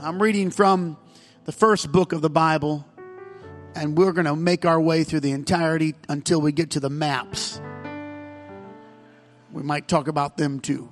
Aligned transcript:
I'm 0.00 0.22
reading 0.22 0.52
from 0.52 0.96
the 1.44 1.50
first 1.50 1.90
book 1.90 2.12
of 2.12 2.20
the 2.20 2.30
Bible, 2.30 2.86
and 3.74 3.98
we're 3.98 4.12
going 4.12 4.26
to 4.26 4.36
make 4.36 4.64
our 4.64 4.80
way 4.80 5.02
through 5.02 5.18
the 5.20 5.32
entirety 5.32 5.96
until 6.08 6.40
we 6.40 6.52
get 6.52 6.70
to 6.72 6.80
the 6.80 6.88
maps. 6.88 7.60
We 9.50 9.64
might 9.64 9.88
talk 9.88 10.06
about 10.06 10.36
them 10.36 10.60
too. 10.60 10.88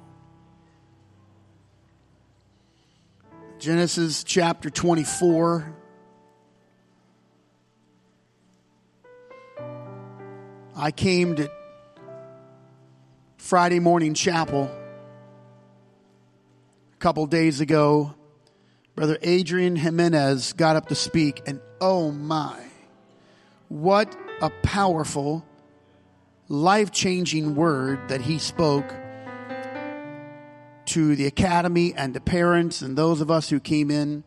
Genesis 3.61 4.25
chapter 4.25 4.71
24. 4.71 5.77
I 10.75 10.91
came 10.91 11.37
to 11.37 11.49
Friday 13.39 13.79
morning 13.79 14.15
chapel 14.15 14.65
a 16.93 16.97
couple 16.99 17.25
days 17.27 17.61
ago. 17.61 18.13
Brother 18.97 19.19
Adrian 19.21 19.77
Jimenez 19.77 20.55
got 20.55 20.75
up 20.75 20.89
to 20.89 20.95
speak, 20.95 21.43
and 21.47 21.61
oh 21.83 22.11
my, 22.11 22.59
what 23.69 24.17
a 24.41 24.49
powerful, 24.63 25.45
life 26.49 26.93
changing 26.93 27.55
word 27.55 28.09
that 28.09 28.23
he 28.23 28.39
spoke 28.39 28.91
to 30.87 31.15
the 31.15 31.27
academy 31.27 31.93
and 31.95 32.15
the 32.15 32.23
parents 32.23 32.81
and 32.81 32.97
those 32.97 33.21
of 33.21 33.31
us 33.31 33.51
who 33.51 33.61
came 33.61 33.91
in. 33.91 34.25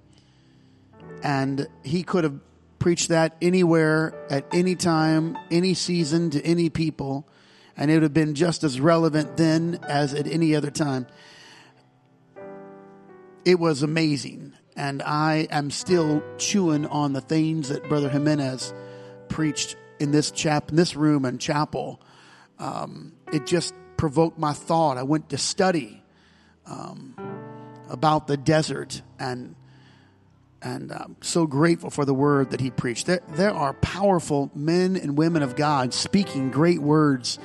And 1.23 1.67
he 1.83 2.03
could 2.03 2.23
have 2.23 2.39
preached 2.77 3.09
that 3.09 3.35
anywhere, 3.41 4.13
at 4.29 4.45
any 4.53 4.75
time, 4.75 5.35
any 5.49 5.73
season, 5.73 6.29
to 6.29 6.45
any 6.45 6.69
people, 6.69 7.27
and 7.75 7.89
it 7.89 7.95
would 7.95 8.03
have 8.03 8.13
been 8.13 8.35
just 8.35 8.63
as 8.63 8.79
relevant 8.79 9.35
then 9.35 9.79
as 9.81 10.13
at 10.13 10.27
any 10.27 10.55
other 10.55 10.69
time. 10.69 11.07
It 13.45 13.59
was 13.59 13.83
amazing. 13.83 14.53
And 14.75 15.01
I 15.01 15.47
am 15.51 15.71
still 15.71 16.23
chewing 16.37 16.85
on 16.85 17.13
the 17.13 17.21
things 17.21 17.69
that 17.69 17.87
Brother 17.89 18.09
Jimenez 18.09 18.73
preached 19.27 19.75
in 19.99 20.11
this 20.11 20.31
chap 20.31 20.69
in 20.69 20.77
this 20.77 20.95
room 20.95 21.25
and 21.25 21.39
chapel. 21.39 22.01
Um, 22.57 23.13
it 23.33 23.45
just 23.45 23.73
provoked 23.97 24.39
my 24.39 24.53
thought. 24.53 24.97
I 24.97 25.03
went 25.03 25.29
to 25.29 25.37
study 25.37 26.01
um, 26.65 27.15
about 27.89 28.27
the 28.27 28.37
desert 28.37 29.01
and 29.19 29.55
and 30.61 30.91
I'm 30.91 31.15
so 31.21 31.47
grateful 31.47 31.89
for 31.89 32.03
the 32.03 32.13
word 32.13 32.51
that 32.51 32.59
he 32.59 32.69
preached. 32.69 33.05
There, 33.05 33.21
there 33.29 33.53
are 33.53 33.73
powerful 33.75 34.51
men 34.53 34.97
and 34.97 35.17
women 35.17 35.41
of 35.41 35.55
God 35.55 35.93
speaking 35.93 36.51
great 36.51 36.79
words. 36.79 37.39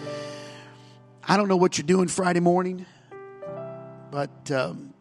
I 1.22 1.36
don't 1.36 1.46
know 1.46 1.56
what 1.56 1.78
you're 1.78 1.86
doing 1.86 2.08
Friday 2.08 2.40
morning, 2.40 2.86
but 4.10 4.50
um, 4.50 4.93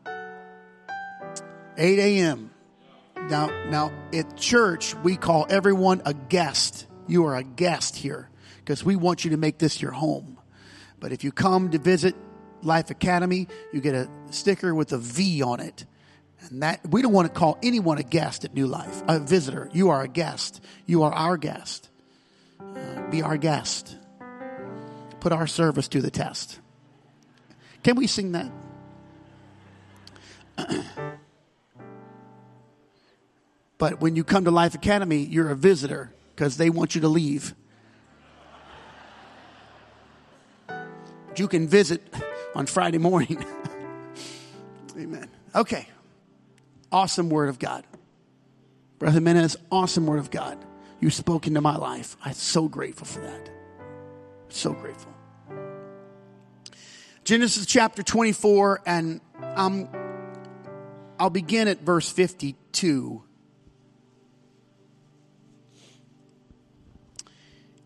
8 1.77 1.99
a.m. 1.99 2.51
Now, 3.29 3.47
now 3.69 3.91
at 4.13 4.35
church 4.37 4.95
we 4.95 5.15
call 5.15 5.45
everyone 5.49 6.01
a 6.05 6.13
guest. 6.13 6.87
You 7.07 7.25
are 7.25 7.35
a 7.35 7.43
guest 7.43 7.95
here 7.95 8.29
because 8.59 8.83
we 8.83 8.95
want 8.95 9.23
you 9.23 9.31
to 9.31 9.37
make 9.37 9.57
this 9.57 9.81
your 9.81 9.91
home. 9.91 10.37
But 10.99 11.11
if 11.11 11.23
you 11.23 11.31
come 11.31 11.71
to 11.71 11.79
visit 11.79 12.15
Life 12.61 12.89
Academy, 12.89 13.47
you 13.71 13.81
get 13.81 13.95
a 13.95 14.09
sticker 14.31 14.73
with 14.73 14.93
a 14.93 14.97
V 14.97 15.41
on 15.41 15.59
it. 15.59 15.85
And 16.49 16.63
that 16.63 16.81
we 16.89 17.01
don't 17.01 17.13
want 17.13 17.33
to 17.33 17.39
call 17.39 17.57
anyone 17.63 17.97
a 17.97 18.03
guest 18.03 18.45
at 18.45 18.53
New 18.53 18.67
Life, 18.67 19.01
a 19.07 19.19
visitor. 19.19 19.69
You 19.73 19.89
are 19.89 20.01
a 20.01 20.07
guest. 20.07 20.61
You 20.85 21.03
are 21.03 21.13
our 21.13 21.37
guest. 21.37 21.89
Uh, 22.59 23.09
be 23.09 23.21
our 23.21 23.37
guest. 23.37 23.95
Put 25.19 25.31
our 25.31 25.47
service 25.47 25.87
to 25.89 26.01
the 26.01 26.11
test. 26.11 26.59
Can 27.83 27.95
we 27.95 28.07
sing 28.07 28.33
that? 28.33 28.51
but 33.83 33.99
when 33.99 34.15
you 34.15 34.23
come 34.23 34.45
to 34.45 34.49
Life 34.49 34.75
Academy, 34.75 35.25
you're 35.25 35.49
a 35.49 35.57
visitor 35.57 36.13
because 36.33 36.55
they 36.55 36.69
want 36.69 36.95
you 36.95 37.01
to 37.01 37.09
leave. 37.09 37.53
But 40.67 41.37
you 41.37 41.49
can 41.49 41.67
visit 41.67 42.01
on 42.55 42.65
Friday 42.65 42.97
morning. 42.97 43.45
Amen. 44.97 45.29
Okay. 45.53 45.89
Awesome 46.93 47.29
word 47.29 47.49
of 47.49 47.59
God. 47.59 47.83
Brother 48.99 49.15
Jimenez, 49.15 49.57
awesome 49.69 50.07
word 50.07 50.19
of 50.19 50.31
God. 50.31 50.57
You 51.01 51.09
spoke 51.09 51.45
into 51.45 51.59
my 51.59 51.75
life. 51.75 52.15
I'm 52.23 52.31
so 52.31 52.69
grateful 52.69 53.05
for 53.05 53.19
that. 53.19 53.49
So 54.47 54.71
grateful. 54.71 55.11
Genesis 57.25 57.65
chapter 57.65 58.01
24, 58.01 58.83
and 58.85 59.19
um, 59.41 59.89
I'll 61.19 61.29
begin 61.29 61.67
at 61.67 61.81
verse 61.81 62.09
52. 62.09 63.23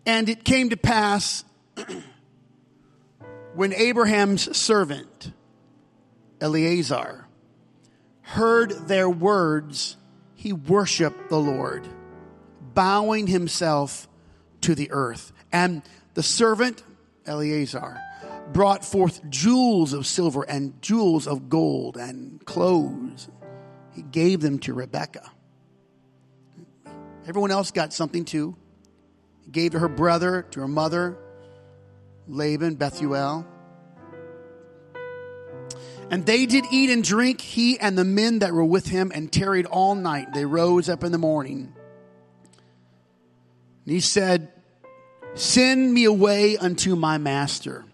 And 0.08 0.30
it 0.30 0.42
came 0.42 0.70
to 0.70 0.76
pass 0.78 1.44
when 3.54 3.74
Abraham's 3.74 4.56
servant, 4.56 5.32
Eleazar, 6.40 7.26
heard 8.22 8.70
their 8.88 9.10
words, 9.10 9.98
he 10.34 10.54
worshiped 10.54 11.28
the 11.28 11.38
Lord, 11.38 11.86
bowing 12.72 13.26
himself 13.26 14.08
to 14.62 14.74
the 14.74 14.90
earth. 14.92 15.30
And 15.52 15.82
the 16.14 16.22
servant, 16.22 16.82
Eleazar, 17.26 18.00
brought 18.54 18.86
forth 18.86 19.28
jewels 19.28 19.92
of 19.92 20.06
silver 20.06 20.42
and 20.42 20.80
jewels 20.80 21.26
of 21.26 21.50
gold 21.50 21.98
and 21.98 22.42
clothes. 22.46 23.28
He 23.92 24.00
gave 24.00 24.40
them 24.40 24.58
to 24.60 24.72
Rebekah. 24.72 25.30
Everyone 27.26 27.50
else 27.50 27.72
got 27.72 27.92
something 27.92 28.24
too. 28.24 28.56
Gave 29.50 29.72
to 29.72 29.78
her 29.78 29.88
brother, 29.88 30.42
to 30.50 30.60
her 30.60 30.68
mother, 30.68 31.16
Laban, 32.26 32.74
Bethuel. 32.74 33.46
And 36.10 36.24
they 36.24 36.46
did 36.46 36.64
eat 36.70 36.90
and 36.90 37.04
drink, 37.04 37.40
he 37.40 37.78
and 37.78 37.96
the 37.96 38.04
men 38.04 38.38
that 38.40 38.52
were 38.52 38.64
with 38.64 38.86
him, 38.86 39.12
and 39.14 39.30
tarried 39.30 39.66
all 39.66 39.94
night. 39.94 40.32
They 40.32 40.44
rose 40.44 40.88
up 40.88 41.04
in 41.04 41.12
the 41.12 41.18
morning. 41.18 41.74
And 43.84 43.94
he 43.94 44.00
said, 44.00 44.52
Send 45.34 45.92
me 45.92 46.04
away 46.04 46.56
unto 46.56 46.96
my 46.96 47.18
master. 47.18 47.84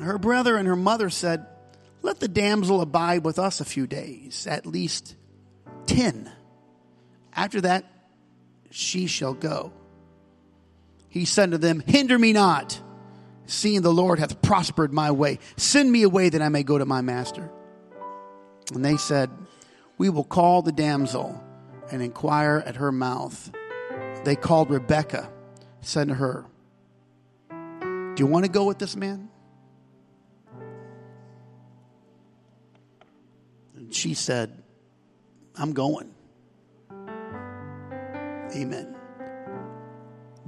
Her 0.00 0.18
brother 0.18 0.56
and 0.56 0.66
her 0.66 0.76
mother 0.76 1.10
said, 1.10 1.46
Let 2.02 2.20
the 2.20 2.28
damsel 2.28 2.80
abide 2.80 3.24
with 3.24 3.38
us 3.38 3.60
a 3.60 3.64
few 3.64 3.86
days, 3.86 4.46
at 4.46 4.66
least 4.66 5.14
ten. 5.86 6.30
After 7.34 7.60
that, 7.62 7.84
she 8.70 9.06
shall 9.06 9.34
go. 9.34 9.72
He 11.16 11.24
said 11.24 11.52
to 11.52 11.58
them, 11.58 11.80
Hinder 11.80 12.18
me 12.18 12.34
not 12.34 12.78
seeing 13.46 13.80
the 13.80 13.92
Lord 13.92 14.18
hath 14.18 14.42
prospered 14.42 14.92
my 14.92 15.12
way. 15.12 15.38
Send 15.56 15.90
me 15.90 16.02
away 16.02 16.28
that 16.28 16.42
I 16.42 16.50
may 16.50 16.62
go 16.62 16.76
to 16.76 16.84
my 16.84 17.00
master. 17.00 17.50
And 18.74 18.84
they 18.84 18.98
said, 18.98 19.30
We 19.96 20.10
will 20.10 20.24
call 20.24 20.60
the 20.60 20.72
damsel 20.72 21.42
and 21.90 22.02
inquire 22.02 22.62
at 22.66 22.76
her 22.76 22.92
mouth. 22.92 23.50
They 24.24 24.36
called 24.36 24.68
Rebekah, 24.68 25.30
said 25.80 26.08
to 26.08 26.14
her, 26.14 26.44
Do 27.48 28.14
you 28.18 28.26
want 28.26 28.44
to 28.44 28.50
go 28.50 28.64
with 28.64 28.78
this 28.78 28.94
man? 28.94 29.30
And 33.74 33.94
she 33.94 34.12
said, 34.12 34.62
I'm 35.54 35.72
going. 35.72 36.12
Amen. 38.54 38.95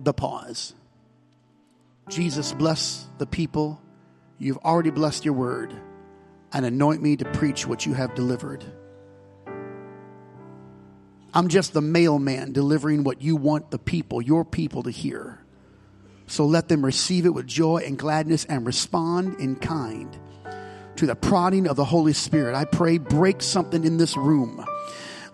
The 0.09 0.15
pause. 0.15 0.73
Jesus, 2.09 2.55
bless 2.55 3.07
the 3.19 3.27
people. 3.27 3.79
You've 4.39 4.57
already 4.57 4.89
blessed 4.89 5.27
your 5.27 5.35
word 5.35 5.75
and 6.51 6.65
anoint 6.65 7.03
me 7.03 7.17
to 7.17 7.27
preach 7.27 7.67
what 7.67 7.85
you 7.85 7.93
have 7.93 8.15
delivered. 8.15 8.65
I'm 11.35 11.49
just 11.49 11.75
the 11.75 11.83
mailman 11.83 12.53
delivering 12.53 13.05
what 13.05 13.21
you 13.21 13.37
want 13.37 13.71
the 13.71 13.79
people, 13.79 14.23
your 14.23 14.47
people, 14.47 14.85
to 14.85 14.91
hear. 14.91 15.45
So 16.27 16.47
let 16.47 16.69
them 16.69 16.83
receive 16.87 17.27
it 17.27 17.35
with 17.35 17.47
joy 17.47 17.83
and 17.85 17.99
gladness 17.99 18.47
and 18.47 18.65
respond 18.65 19.39
in 19.39 19.57
kind 19.57 20.19
to 20.97 21.05
the 21.05 21.17
prodding 21.17 21.69
of 21.69 21.77
the 21.77 21.85
Holy 21.85 22.15
Spirit. 22.15 22.55
I 22.55 22.65
pray, 22.65 22.97
break 22.97 23.43
something 23.43 23.85
in 23.85 23.99
this 23.99 24.17
room. 24.17 24.65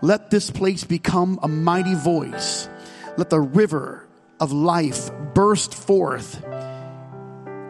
Let 0.01 0.31
this 0.31 0.51
place 0.51 0.83
become 0.83 1.39
a 1.41 1.47
mighty 1.47 1.95
voice. 1.95 2.67
Let 3.15 3.29
the 3.29 3.39
river 3.39 4.04
of 4.39 4.51
life 4.51 5.09
burst 5.33 5.73
forth 5.73 6.43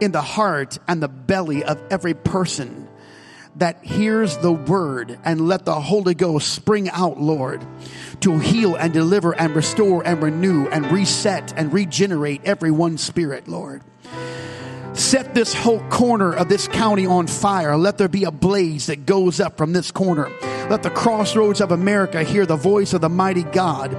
in 0.02 0.12
the 0.12 0.22
heart 0.22 0.78
and 0.88 1.02
the 1.02 1.08
belly 1.08 1.64
of 1.64 1.82
every 1.90 2.14
person 2.14 2.88
that 3.58 3.84
hears 3.84 4.38
the 4.38 4.52
word 4.52 5.18
and 5.24 5.48
let 5.48 5.64
the 5.64 5.80
Holy 5.80 6.14
Ghost 6.14 6.54
spring 6.54 6.90
out, 6.90 7.20
Lord, 7.20 7.66
to 8.22 8.38
heal 8.38 8.76
and 8.76 8.92
deliver 8.92 9.34
and 9.34 9.56
restore 9.56 10.06
and 10.06 10.22
renew 10.22 10.68
and 10.68 10.92
reset 10.92 11.54
and 11.56 11.72
regenerate 11.72 12.42
every 12.44 12.72
one 12.72 12.98
spirit, 12.98 13.48
Lord. 13.48 13.82
Set 14.94 15.34
this 15.34 15.54
whole 15.54 15.82
corner 15.90 16.34
of 16.34 16.48
this 16.48 16.68
county 16.70 17.06
on 17.06 17.28
fire. 17.28 17.76
Let 17.76 17.98
there 17.98 18.08
be 18.08 18.24
a 18.24 18.32
blaze 18.32 18.88
that 18.88 19.06
goes 19.06 19.40
up 19.40 19.58
from 19.58 19.74
this 19.74 19.92
corner. 19.92 20.30
Let 20.70 20.84
the 20.84 20.90
crossroads 20.90 21.60
of 21.60 21.72
America 21.72 22.24
hear 22.24 22.46
the 22.46 22.56
voice 22.56 22.94
of 22.94 23.02
the 23.02 23.10
mighty 23.10 23.44
God. 23.44 23.92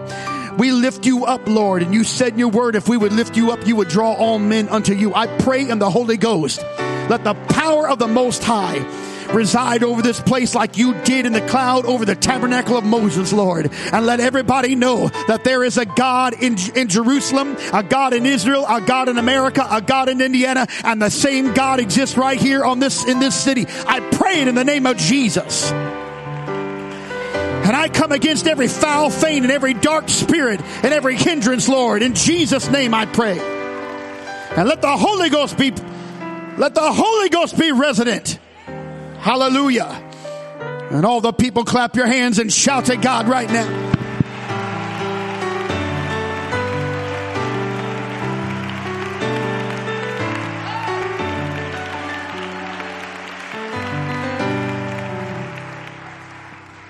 We 0.59 0.73
lift 0.73 1.05
you 1.05 1.27
up, 1.27 1.47
Lord, 1.47 1.83
and 1.83 1.93
you 1.93 2.03
said 2.03 2.33
in 2.33 2.39
your 2.39 2.49
word, 2.49 2.77
if 2.77 2.89
we 2.89 2.97
would 2.97 3.13
lift 3.13 3.37
you 3.37 3.51
up, 3.51 3.67
you 3.67 3.77
would 3.77 3.89
draw 3.89 4.15
all 4.15 4.39
men 4.39 4.69
unto 4.69 4.95
you. 4.95 5.15
I 5.15 5.27
pray 5.27 5.69
in 5.69 5.79
the 5.79 5.91
Holy 5.91 6.17
Ghost. 6.17 6.63
Let 7.09 7.25
the 7.25 7.35
power 7.35 7.89
of 7.89 7.99
the 7.99 8.09
Most 8.09 8.43
High 8.43 8.79
reside 9.33 9.83
over 9.83 10.03
this 10.03 10.21
place 10.21 10.55
like 10.55 10.79
you 10.79 10.95
did 11.03 11.27
in 11.27 11.33
the 11.33 11.47
cloud 11.47 11.85
over 11.85 12.05
the 12.05 12.15
tabernacle 12.15 12.77
of 12.77 12.85
Moses, 12.85 13.33
Lord. 13.33 13.71
And 13.93 14.07
let 14.07 14.21
everybody 14.21 14.75
know 14.75 15.09
that 15.29 15.45
there 15.45 15.63
is 15.65 15.77
a 15.79 15.85
God 15.85 16.35
in, 16.43 16.57
in 16.75 16.89
Jerusalem, 16.89 17.57
a 17.73 17.83
God 17.83 18.15
in 18.15 18.25
Israel, 18.25 18.65
a 18.69 18.81
God 18.81 19.09
in 19.09 19.19
America, 19.19 19.67
a 19.71 19.83
God 19.83 20.09
in 20.09 20.21
Indiana, 20.21 20.67
and 20.85 21.03
the 21.03 21.11
same 21.11 21.53
God 21.53 21.81
exists 21.81 22.17
right 22.17 22.41
here 22.41 22.65
on 22.65 22.79
this, 22.79 23.05
in 23.07 23.19
this 23.19 23.35
city. 23.35 23.67
I 23.87 24.01
pray 24.01 24.41
it 24.41 24.49
in 24.49 24.55
the 24.55 24.65
name 24.65 24.87
of 24.87 24.97
Jesus. 24.97 25.73
And 27.67 27.75
I 27.75 27.89
come 27.89 28.13
against 28.13 28.47
every 28.47 28.69
foul 28.69 29.11
feint 29.11 29.45
and 29.45 29.51
every 29.51 29.75
dark 29.75 30.09
spirit 30.09 30.61
and 30.61 30.95
every 30.95 31.17
hindrance, 31.17 31.69
Lord. 31.69 32.01
In 32.01 32.15
Jesus' 32.15 32.71
name 32.71 32.95
I 32.95 33.07
pray. 33.07 33.41
And 33.41 34.69
let 34.69 34.83
the 34.83 34.97
Holy 34.97 35.31
Ghost 35.31 35.59
be, 35.59 35.73
let 36.57 36.77
the 36.77 36.93
Holy 36.93 37.29
Ghost 37.29 37.59
be 37.59 37.73
resident. 37.73 38.39
Hallelujah. 39.19 40.03
And 40.93 41.05
all 41.05 41.21
the 41.21 41.33
people 41.33 41.65
clap 41.65 41.97
your 41.97 42.07
hands 42.07 42.39
and 42.39 42.53
shout 42.53 42.85
to 42.85 42.97
God 42.97 43.27
right 43.27 43.51
now. 43.51 43.86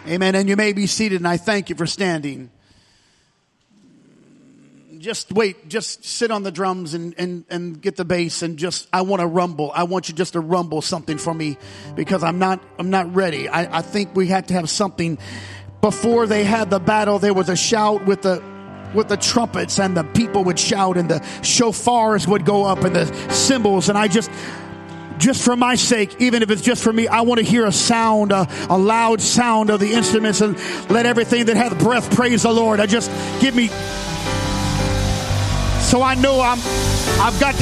Amen. 0.09 0.37
And 0.37 0.49
you 0.49 0.55
may 0.55 0.73
be 0.73 0.87
seated, 0.87 1.17
and 1.17 1.27
I 1.27 1.37
thank 1.37 1.69
you 1.69 1.75
for 1.75 1.87
standing. 1.87 2.51
Just 4.99 5.33
wait, 5.33 5.69
just 5.69 6.05
sit 6.05 6.31
on 6.31 6.43
the 6.43 6.53
drums 6.53 6.95
and, 6.95 7.15
and, 7.19 7.45
and 7.51 7.81
get 7.81 7.97
the 7.97 8.05
bass 8.05 8.43
and 8.43 8.57
just, 8.57 8.89
I 8.93 9.03
want 9.03 9.21
to 9.21 9.27
rumble. 9.27 9.71
I 9.75 9.83
want 9.85 10.09
you 10.09 10.15
just 10.15 10.33
to 10.35 10.41
rumble 10.41 10.81
something 10.81 11.19
for 11.19 11.35
me 11.35 11.59
because 11.95 12.23
I'm 12.23 12.39
not, 12.39 12.63
I'm 12.79 12.91
not 12.91 13.15
ready. 13.15 13.49
I, 13.49 13.79
I 13.79 13.83
think 13.83 14.15
we 14.15 14.27
had 14.27 14.49
to 14.49 14.55
have 14.55 14.71
something. 14.71 15.19
Before 15.81 16.27
they 16.27 16.45
had 16.45 16.71
the 16.71 16.81
battle, 16.81 17.19
there 17.19 17.35
was 17.35 17.49
a 17.49 17.57
shout 17.57 18.07
with 18.07 18.23
the, 18.23 18.43
with 18.95 19.09
the 19.09 19.17
trumpets 19.17 19.79
and 19.79 19.97
the 19.97 20.05
people 20.05 20.45
would 20.45 20.59
shout 20.59 20.97
and 20.97 21.09
the 21.09 21.21
shofars 21.43 22.27
would 22.27 22.45
go 22.45 22.65
up 22.65 22.83
and 22.83 22.97
the 22.97 23.07
cymbals. 23.31 23.89
And 23.89 23.99
I 23.99 24.09
just, 24.09 24.31
just 25.19 25.43
for 25.43 25.57
my 25.57 25.75
sake, 25.75 26.17
even 26.21 26.43
if 26.43 26.51
it's 26.51 26.63
just 26.63 26.83
for 26.83 26.93
me, 26.93 27.09
I 27.09 27.23
want 27.23 27.39
to 27.39 27.45
hear 27.45 27.67
a 27.67 27.73
sound, 27.73 28.33
a, 28.33 28.49
a, 28.69 28.79
loud 28.79 29.21
sound 29.21 29.71
of 29.71 29.81
the 29.81 29.93
instruments 29.93 30.41
and 30.41 30.57
let 30.91 31.07
everything 31.07 31.47
that 31.47 31.57
hath 31.57 31.79
breath 31.79 32.15
praise 32.15 32.43
the 32.43 32.53
Lord. 32.53 32.81
I 32.81 32.87
just 32.87 33.11
give 33.41 33.55
me, 33.55 33.69
so 35.81 36.03
I 36.03 36.17
know 36.19 36.41
I'm, 36.41 36.59
I've 37.21 37.39
got 37.41 37.55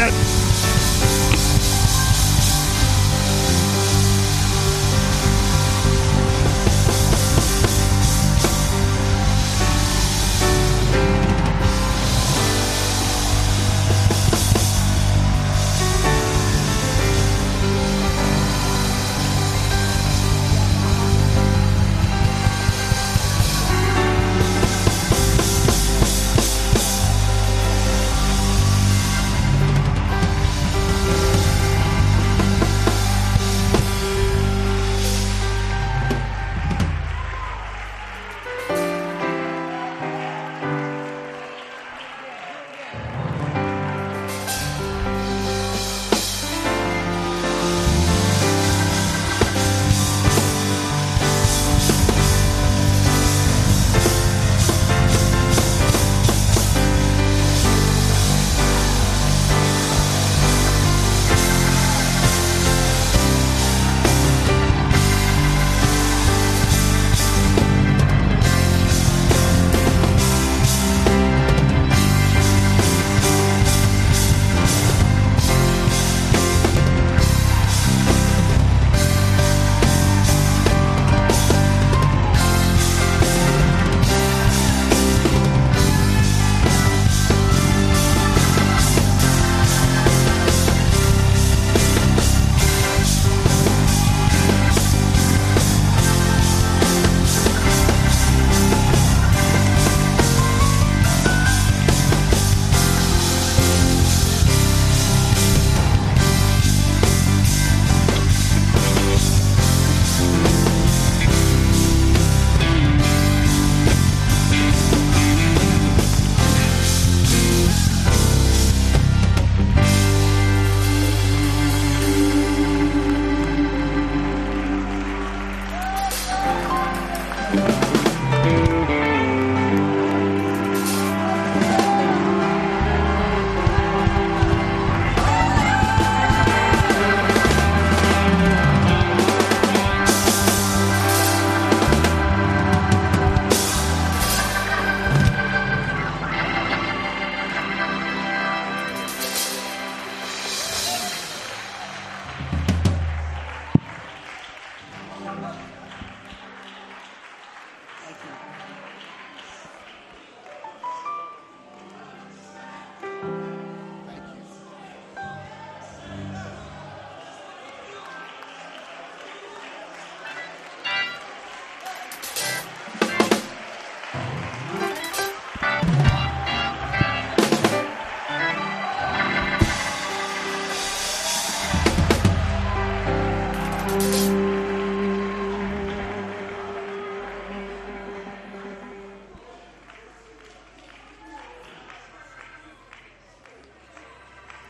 to. 127.56 127.94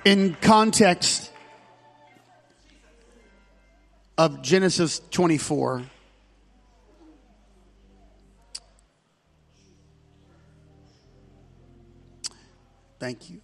In 0.05 0.37
context, 0.41 1.31
of 4.17 4.43
Genesis 4.43 5.01
24. 5.11 5.83
Thank 13.01 13.31
you. 13.31 13.41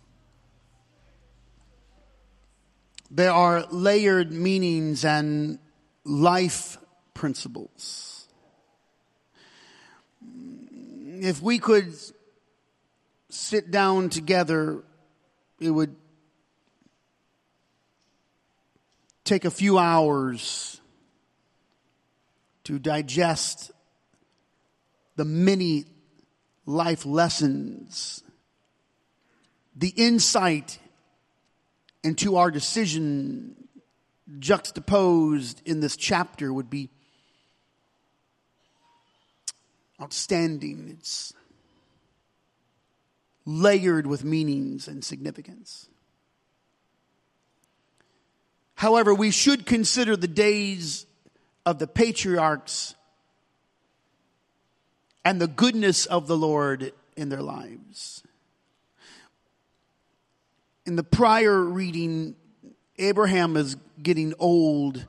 There 3.10 3.32
are 3.32 3.66
layered 3.70 4.32
meanings 4.32 5.04
and 5.04 5.58
life 6.04 6.78
principles. 7.14 8.28
If 10.22 11.42
we 11.42 11.58
could 11.58 11.92
sit 13.28 13.70
down 13.70 14.08
together, 14.08 14.84
it 15.58 15.70
would 15.70 15.96
take 19.30 19.44
a 19.44 19.50
few 19.50 19.78
hours 19.78 20.80
to 22.64 22.80
digest 22.80 23.70
the 25.14 25.24
many 25.24 25.84
life 26.66 27.06
lessons, 27.06 28.24
the 29.76 29.90
insight 29.90 30.80
into 32.02 32.38
our 32.38 32.50
decision 32.50 33.54
juxtaposed 34.40 35.62
in 35.64 35.78
this 35.78 35.96
chapter 35.96 36.52
would 36.52 36.68
be 36.68 36.90
outstanding. 40.02 40.96
It's 40.98 41.32
layered 43.46 44.08
with 44.08 44.24
meanings 44.24 44.88
and 44.88 45.04
significance. 45.04 45.89
However, 48.80 49.12
we 49.12 49.30
should 49.30 49.66
consider 49.66 50.16
the 50.16 50.26
days 50.26 51.04
of 51.66 51.78
the 51.78 51.86
patriarchs 51.86 52.94
and 55.22 55.38
the 55.38 55.46
goodness 55.46 56.06
of 56.06 56.26
the 56.26 56.36
Lord 56.36 56.94
in 57.14 57.28
their 57.28 57.42
lives. 57.42 58.22
In 60.86 60.96
the 60.96 61.02
prior 61.02 61.62
reading, 61.62 62.36
Abraham 62.96 63.58
is 63.58 63.76
getting 64.02 64.32
old 64.38 65.04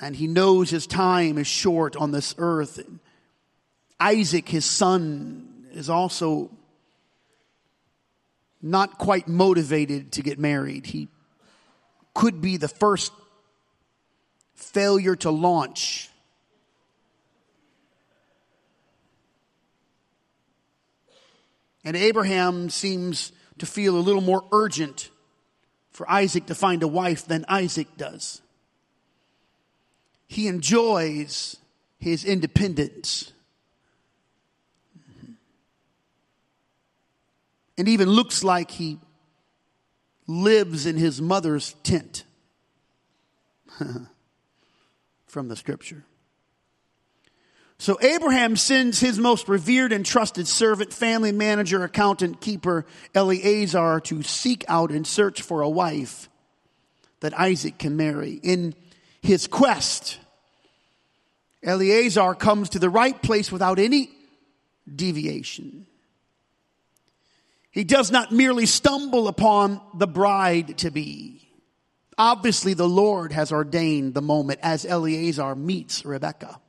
and 0.00 0.16
he 0.16 0.26
knows 0.26 0.68
his 0.68 0.88
time 0.88 1.38
is 1.38 1.46
short 1.46 1.94
on 1.94 2.10
this 2.10 2.34
earth. 2.36 2.80
Isaac, 4.00 4.48
his 4.48 4.64
son, 4.64 5.68
is 5.72 5.88
also 5.88 6.50
not 8.60 8.98
quite 8.98 9.28
motivated 9.28 10.10
to 10.14 10.22
get 10.22 10.40
married. 10.40 10.86
He 10.86 11.06
could 12.14 12.40
be 12.40 12.56
the 12.56 12.68
first 12.68 13.12
failure 14.54 15.16
to 15.16 15.30
launch. 15.30 16.10
And 21.84 21.96
Abraham 21.96 22.70
seems 22.70 23.32
to 23.58 23.66
feel 23.66 23.96
a 23.96 24.00
little 24.00 24.20
more 24.20 24.44
urgent 24.52 25.10
for 25.90 26.10
Isaac 26.10 26.46
to 26.46 26.54
find 26.54 26.82
a 26.82 26.88
wife 26.88 27.26
than 27.26 27.44
Isaac 27.48 27.88
does. 27.96 28.42
He 30.26 30.46
enjoys 30.46 31.56
his 31.98 32.24
independence. 32.24 33.32
And 37.76 37.88
even 37.88 38.08
looks 38.08 38.44
like 38.44 38.70
he 38.70 38.98
lives 40.28 40.86
in 40.86 40.96
his 40.96 41.20
mother's 41.20 41.74
tent 41.82 42.24
from 45.26 45.48
the 45.48 45.56
scripture. 45.56 46.04
So 47.78 47.96
Abraham 48.02 48.56
sends 48.56 49.00
his 49.00 49.18
most 49.18 49.48
revered 49.48 49.92
and 49.92 50.04
trusted 50.04 50.46
servant, 50.48 50.92
family 50.92 51.32
manager, 51.32 51.82
accountant, 51.84 52.40
keeper, 52.40 52.84
Eleazar, 53.14 54.00
to 54.00 54.22
seek 54.22 54.64
out 54.68 54.90
and 54.90 55.06
search 55.06 55.42
for 55.42 55.62
a 55.62 55.68
wife 55.68 56.28
that 57.20 57.38
Isaac 57.38 57.78
can 57.78 57.96
marry. 57.96 58.40
In 58.42 58.74
his 59.22 59.46
quest, 59.46 60.18
Eleazar 61.62 62.34
comes 62.34 62.70
to 62.70 62.78
the 62.78 62.90
right 62.90 63.20
place 63.22 63.50
without 63.52 63.78
any 63.78 64.10
deviation. 64.92 65.86
He 67.70 67.84
does 67.84 68.10
not 68.10 68.32
merely 68.32 68.66
stumble 68.66 69.28
upon 69.28 69.80
the 69.94 70.06
bride 70.06 70.78
to 70.78 70.90
be. 70.90 71.48
Obviously, 72.16 72.74
the 72.74 72.88
Lord 72.88 73.32
has 73.32 73.52
ordained 73.52 74.14
the 74.14 74.22
moment 74.22 74.60
as 74.62 74.84
Eleazar 74.84 75.54
meets 75.54 76.04
Rebekah. 76.04 76.60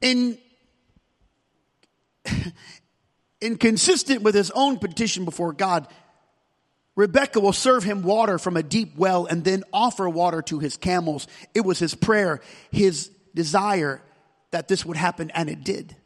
in, 0.00 0.38
inconsistent 3.40 4.22
with 4.22 4.34
his 4.34 4.50
own 4.52 4.78
petition 4.78 5.24
before 5.24 5.52
God, 5.52 5.88
Rebecca 6.96 7.40
will 7.40 7.52
serve 7.52 7.84
him 7.84 8.02
water 8.02 8.38
from 8.38 8.56
a 8.56 8.62
deep 8.62 8.96
well 8.96 9.26
and 9.26 9.44
then 9.44 9.64
offer 9.72 10.08
water 10.08 10.42
to 10.42 10.58
his 10.58 10.76
camels. 10.76 11.26
It 11.54 11.64
was 11.64 11.78
his 11.78 11.94
prayer, 11.94 12.40
his 12.70 13.10
desire 13.34 14.02
that 14.50 14.68
this 14.68 14.84
would 14.84 14.96
happen, 14.96 15.30
and 15.30 15.48
it 15.48 15.62
did. 15.62 15.96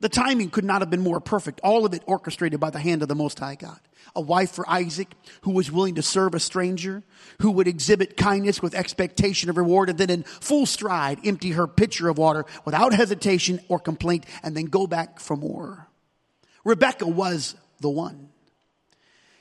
The 0.00 0.08
timing 0.08 0.48
could 0.48 0.64
not 0.64 0.80
have 0.80 0.90
been 0.90 1.02
more 1.02 1.20
perfect. 1.20 1.60
All 1.62 1.84
of 1.84 1.92
it 1.92 2.02
orchestrated 2.06 2.58
by 2.58 2.70
the 2.70 2.78
hand 2.78 3.02
of 3.02 3.08
the 3.08 3.14
Most 3.14 3.38
High 3.38 3.54
God. 3.54 3.78
A 4.16 4.20
wife 4.20 4.50
for 4.50 4.68
Isaac 4.68 5.08
who 5.42 5.52
was 5.52 5.70
willing 5.70 5.96
to 5.96 6.02
serve 6.02 6.34
a 6.34 6.40
stranger, 6.40 7.02
who 7.42 7.50
would 7.50 7.68
exhibit 7.68 8.16
kindness 8.16 8.62
with 8.62 8.74
expectation 8.74 9.50
of 9.50 9.58
reward, 9.58 9.90
and 9.90 9.98
then 9.98 10.10
in 10.10 10.22
full 10.22 10.64
stride 10.64 11.20
empty 11.24 11.50
her 11.50 11.66
pitcher 11.66 12.08
of 12.08 12.18
water 12.18 12.46
without 12.64 12.94
hesitation 12.94 13.60
or 13.68 13.78
complaint, 13.78 14.24
and 14.42 14.56
then 14.56 14.64
go 14.64 14.86
back 14.86 15.20
for 15.20 15.36
more. 15.36 15.86
Rebecca 16.64 17.06
was 17.06 17.54
the 17.80 17.90
one. 17.90 18.30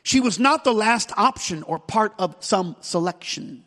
She 0.03 0.19
was 0.19 0.39
not 0.39 0.63
the 0.63 0.73
last 0.73 1.11
option 1.17 1.63
or 1.63 1.79
part 1.79 2.13
of 2.19 2.35
some 2.41 2.75
selection. 2.81 3.63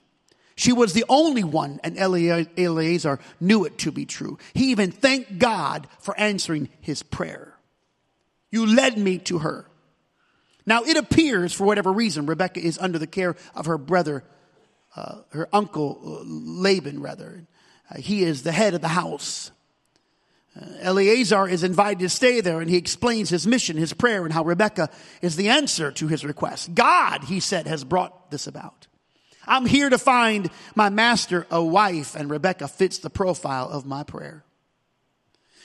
She 0.55 0.73
was 0.73 0.93
the 0.93 1.05
only 1.09 1.45
one, 1.45 1.81
and 1.83 1.99
Eleazar 1.99 3.19
knew 3.41 3.65
it 3.65 3.79
to 3.79 3.93
be 3.93 4.05
true. 4.05 4.39
He 4.55 4.71
even 4.71 4.91
thanked 4.91 5.39
God 5.39 5.89
for 5.99 6.19
answering 6.19 6.69
his 6.81 7.03
prayer. 7.03 7.55
You 8.51 8.67
led 8.67 8.99
me 8.99 9.19
to 9.19 9.39
her. 9.39 9.67
Now 10.67 10.83
it 10.83 10.97
appears, 10.97 11.53
for 11.53 11.65
whatever 11.65 11.93
reason, 11.93 12.27
Rebecca 12.27 12.61
is 12.61 12.79
under 12.79 12.99
the 12.99 13.07
care 13.07 13.35
of 13.55 13.67
her 13.67 13.79
brother, 13.79 14.23
uh, 14.95 15.23
her 15.31 15.49
uncle 15.53 15.99
uh, 16.05 16.23
Laban, 16.25 17.01
rather. 17.01 17.45
Uh, 17.91 17.99
he 17.99 18.23
is 18.23 18.43
the 18.43 18.53
head 18.53 18.75
of 18.75 18.81
the 18.81 18.89
house. 18.89 19.51
Uh, 20.55 20.67
Eleazar 20.81 21.49
is 21.49 21.65
invited 21.65 22.01
to 22.01 22.09
stay 22.11 22.43
there 22.43 22.61
and 22.61 22.69
he 22.69 22.77
explains 22.77 23.31
his 23.31 23.47
mission, 23.47 23.77
his 23.77 23.95
prayer, 23.95 24.25
and 24.25 24.33
how 24.33 24.45
Rebecca 24.45 24.91
is 25.23 25.37
the 25.37 25.49
answer 25.49 25.91
to 25.93 26.09
his 26.09 26.25
request. 26.25 26.75
God, 26.75 27.25
he 27.25 27.41
said, 27.41 27.67
has 27.67 27.85
brought 27.85 28.31
this 28.31 28.47
about. 28.47 28.82
I'm 29.47 29.67
here 29.67 29.91
to 29.91 29.99
find 29.99 30.51
my 30.75 30.89
master 30.89 31.47
a 31.51 31.63
wife, 31.63 32.15
and 32.15 32.31
Rebecca 32.31 32.69
fits 32.69 32.99
the 32.99 33.11
profile 33.11 33.69
of 33.69 33.87
my 33.87 34.03
prayer. 34.05 34.45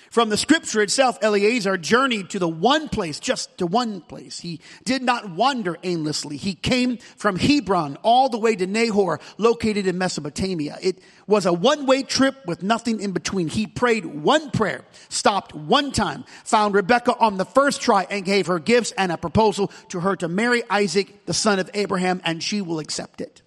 From 0.09 0.29
the 0.29 0.37
scripture 0.37 0.81
itself, 0.81 1.17
Eleazar 1.21 1.77
journeyed 1.77 2.29
to 2.29 2.39
the 2.39 2.47
one 2.47 2.87
place, 2.87 3.19
just 3.19 3.57
to 3.57 3.67
one 3.67 3.99
place. 4.01 4.39
He 4.39 4.61
did 4.85 5.01
not 5.01 5.29
wander 5.29 5.77
aimlessly. 5.83 6.37
He 6.37 6.55
came 6.55 6.97
from 7.17 7.35
Hebron 7.35 7.97
all 8.03 8.29
the 8.29 8.37
way 8.37 8.55
to 8.55 8.65
Nahor, 8.65 9.19
located 9.37 9.85
in 9.85 9.97
Mesopotamia. 9.97 10.77
It 10.81 10.99
was 11.27 11.45
a 11.45 11.51
one-way 11.51 12.03
trip 12.03 12.35
with 12.45 12.63
nothing 12.63 13.01
in 13.01 13.11
between. 13.11 13.49
He 13.49 13.67
prayed 13.67 14.05
one 14.05 14.49
prayer, 14.49 14.85
stopped 15.09 15.53
one 15.53 15.91
time, 15.91 16.23
found 16.45 16.73
Rebecca 16.73 17.15
on 17.19 17.37
the 17.37 17.45
first 17.45 17.81
try 17.81 18.07
and 18.09 18.23
gave 18.23 18.47
her 18.47 18.59
gifts 18.59 18.93
and 18.93 19.11
a 19.11 19.17
proposal 19.17 19.71
to 19.89 19.99
her 19.99 20.15
to 20.15 20.29
marry 20.29 20.63
Isaac, 20.69 21.25
the 21.25 21.33
son 21.33 21.59
of 21.59 21.69
Abraham, 21.73 22.21
and 22.23 22.41
she 22.41 22.61
will 22.61 22.79
accept 22.79 23.19
it. 23.19 23.41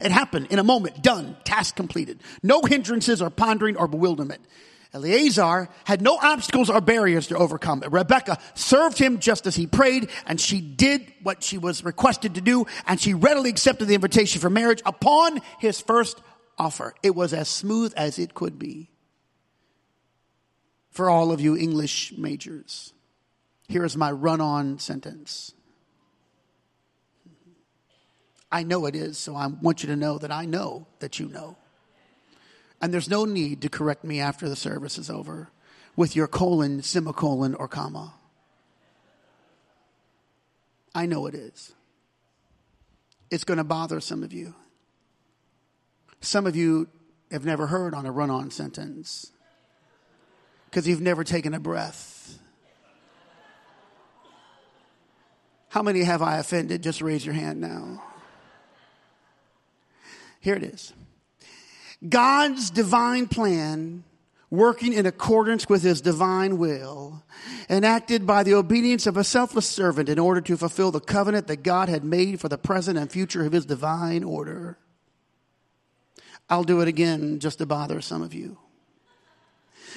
It 0.00 0.12
happened 0.12 0.48
in 0.50 0.58
a 0.58 0.64
moment, 0.64 1.02
done, 1.02 1.36
task 1.44 1.76
completed. 1.76 2.22
No 2.42 2.62
hindrances 2.62 3.20
or 3.20 3.30
pondering 3.30 3.76
or 3.76 3.86
bewilderment. 3.86 4.40
Eleazar 4.92 5.68
had 5.84 6.02
no 6.02 6.18
obstacles 6.20 6.68
or 6.68 6.80
barriers 6.80 7.28
to 7.28 7.36
overcome. 7.36 7.82
Rebecca 7.88 8.38
served 8.54 8.98
him 8.98 9.20
just 9.20 9.46
as 9.46 9.54
he 9.54 9.66
prayed, 9.66 10.08
and 10.26 10.40
she 10.40 10.60
did 10.60 11.12
what 11.22 11.42
she 11.44 11.58
was 11.58 11.84
requested 11.84 12.34
to 12.34 12.40
do, 12.40 12.66
and 12.86 13.00
she 13.00 13.14
readily 13.14 13.50
accepted 13.50 13.86
the 13.86 13.94
invitation 13.94 14.40
for 14.40 14.50
marriage 14.50 14.82
upon 14.84 15.40
his 15.58 15.80
first 15.80 16.20
offer. 16.58 16.94
It 17.02 17.14
was 17.14 17.32
as 17.32 17.48
smooth 17.48 17.92
as 17.96 18.18
it 18.18 18.34
could 18.34 18.58
be. 18.58 18.90
For 20.90 21.08
all 21.08 21.30
of 21.30 21.40
you 21.40 21.56
English 21.56 22.12
majors, 22.18 22.92
here 23.68 23.84
is 23.84 23.96
my 23.96 24.10
run 24.10 24.40
on 24.40 24.80
sentence. 24.80 25.54
I 28.52 28.62
know 28.64 28.86
it 28.86 28.96
is, 28.96 29.18
so 29.18 29.36
I 29.36 29.46
want 29.46 29.82
you 29.82 29.88
to 29.88 29.96
know 29.96 30.18
that 30.18 30.32
I 30.32 30.44
know 30.44 30.86
that 30.98 31.20
you 31.20 31.28
know. 31.28 31.56
And 32.80 32.92
there's 32.92 33.08
no 33.08 33.24
need 33.24 33.62
to 33.62 33.68
correct 33.68 34.04
me 34.04 34.20
after 34.20 34.48
the 34.48 34.56
service 34.56 34.98
is 34.98 35.10
over 35.10 35.50
with 35.96 36.16
your 36.16 36.26
colon, 36.26 36.82
semicolon, 36.82 37.54
or 37.54 37.68
comma. 37.68 38.14
I 40.94 41.06
know 41.06 41.26
it 41.26 41.34
is. 41.34 41.72
it's 43.30 43.44
going 43.44 43.58
to 43.58 43.64
bother 43.64 44.00
some 44.00 44.24
of 44.24 44.32
you. 44.32 44.54
Some 46.20 46.46
of 46.46 46.56
you 46.56 46.88
have 47.30 47.44
never 47.44 47.68
heard 47.68 47.94
on 47.94 48.06
a 48.06 48.10
run 48.10 48.28
on 48.30 48.50
sentence 48.50 49.30
because 50.64 50.88
you've 50.88 51.00
never 51.00 51.22
taken 51.22 51.54
a 51.54 51.60
breath. 51.60 52.38
How 55.68 55.82
many 55.82 56.02
have 56.02 56.22
I 56.22 56.38
offended? 56.38 56.82
Just 56.82 57.00
raise 57.00 57.24
your 57.24 57.34
hand 57.34 57.60
now. 57.60 58.02
Here 60.40 60.54
it 60.54 60.62
is 60.62 60.92
God's 62.06 62.70
divine 62.70 63.28
plan, 63.28 64.04
working 64.50 64.92
in 64.92 65.06
accordance 65.06 65.68
with 65.68 65.82
his 65.82 66.00
divine 66.00 66.58
will, 66.58 67.22
enacted 67.68 68.26
by 68.26 68.42
the 68.42 68.54
obedience 68.54 69.06
of 69.06 69.16
a 69.16 69.24
selfless 69.24 69.66
servant 69.66 70.08
in 70.08 70.18
order 70.18 70.40
to 70.40 70.56
fulfill 70.56 70.90
the 70.90 71.00
covenant 71.00 71.46
that 71.46 71.62
God 71.62 71.88
had 71.88 72.02
made 72.02 72.40
for 72.40 72.48
the 72.48 72.58
present 72.58 72.98
and 72.98 73.10
future 73.10 73.44
of 73.44 73.52
his 73.52 73.66
divine 73.66 74.24
order. 74.24 74.78
I'll 76.48 76.64
do 76.64 76.80
it 76.80 76.88
again 76.88 77.38
just 77.38 77.58
to 77.58 77.66
bother 77.66 78.00
some 78.00 78.22
of 78.22 78.34
you. 78.34 78.58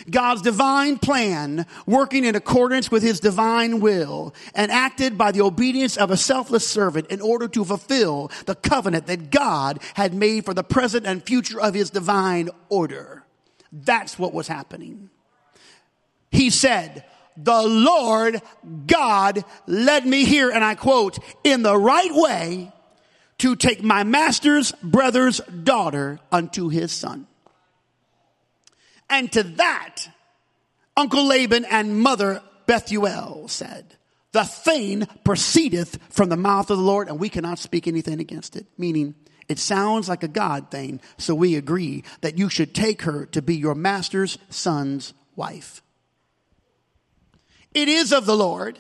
God's 0.10 0.42
divine 0.42 0.98
plan, 0.98 1.66
working 1.86 2.26
in 2.26 2.36
accordance 2.36 2.92
with 2.92 3.04
his 3.04 3.20
divine 3.20 3.80
will, 3.80 4.34
and 4.54 4.72
acted 4.72 5.18
by 5.18 5.32
the 5.32 5.42
obedience 5.42 5.98
of 5.98 6.12
a 6.12 6.18
selfless 6.18 6.68
servant 6.68 7.08
in 7.08 7.22
order 7.22 7.48
to 7.50 7.66
fulfill 7.66 8.32
the 8.46 8.56
covenant 8.56 9.08
that 9.08 9.32
God 9.32 9.80
had 9.94 10.14
made 10.14 10.46
for 10.46 10.54
the 10.54 10.64
present 10.64 11.06
and 11.06 11.24
future 11.24 11.60
of 11.60 11.74
his 11.74 11.90
divine 11.90 12.50
order. 12.70 13.24
That's 13.72 14.20
what 14.20 14.34
was 14.34 14.48
happening. 14.48 15.10
He 16.32 16.50
said, 16.50 17.06
the 17.36 17.64
Lord 17.64 18.42
God 18.86 19.44
led 19.66 20.06
me 20.06 20.26
here, 20.26 20.52
and 20.52 20.64
I 20.64 20.76
quote, 20.76 21.18
in 21.44 21.64
the 21.64 21.78
right 21.78 22.12
way 22.14 22.72
to 23.40 23.56
take 23.56 23.84
my 23.84 24.04
master's 24.04 24.72
brother's 24.84 25.40
daughter 25.40 26.20
unto 26.32 26.70
his 26.70 26.92
son. 26.92 27.28
And 29.10 29.32
to 29.34 29.44
that, 29.44 30.08
Uncle 30.96 31.26
Laban 31.28 31.66
and 31.66 32.00
Mother 32.00 32.42
Bethuel 32.66 33.48
said, 33.48 33.96
The 34.32 34.44
thing 34.44 35.08
proceedeth 35.24 36.00
from 36.10 36.30
the 36.30 36.38
mouth 36.38 36.70
of 36.70 36.78
the 36.78 36.84
Lord, 36.84 37.08
and 37.08 37.20
we 37.20 37.30
cannot 37.30 37.60
speak 37.60 37.88
anything 37.88 38.20
against 38.20 38.56
it. 38.56 38.66
Meaning, 38.78 39.16
it 39.50 39.60
sounds 39.60 40.08
like 40.08 40.24
a 40.24 40.28
God 40.28 40.72
thing, 40.72 41.02
so 41.18 41.36
we 41.36 41.56
agree 41.56 42.04
that 42.22 42.38
you 42.38 42.50
should 42.50 42.74
take 42.74 43.04
her 43.04 43.26
to 43.28 43.42
be 43.42 43.56
your 43.56 43.76
master's 43.76 44.38
son's 44.50 45.14
wife. 45.36 45.82
It 47.74 47.88
is 47.88 48.14
of 48.14 48.26
the 48.26 48.38
Lord. 48.38 48.80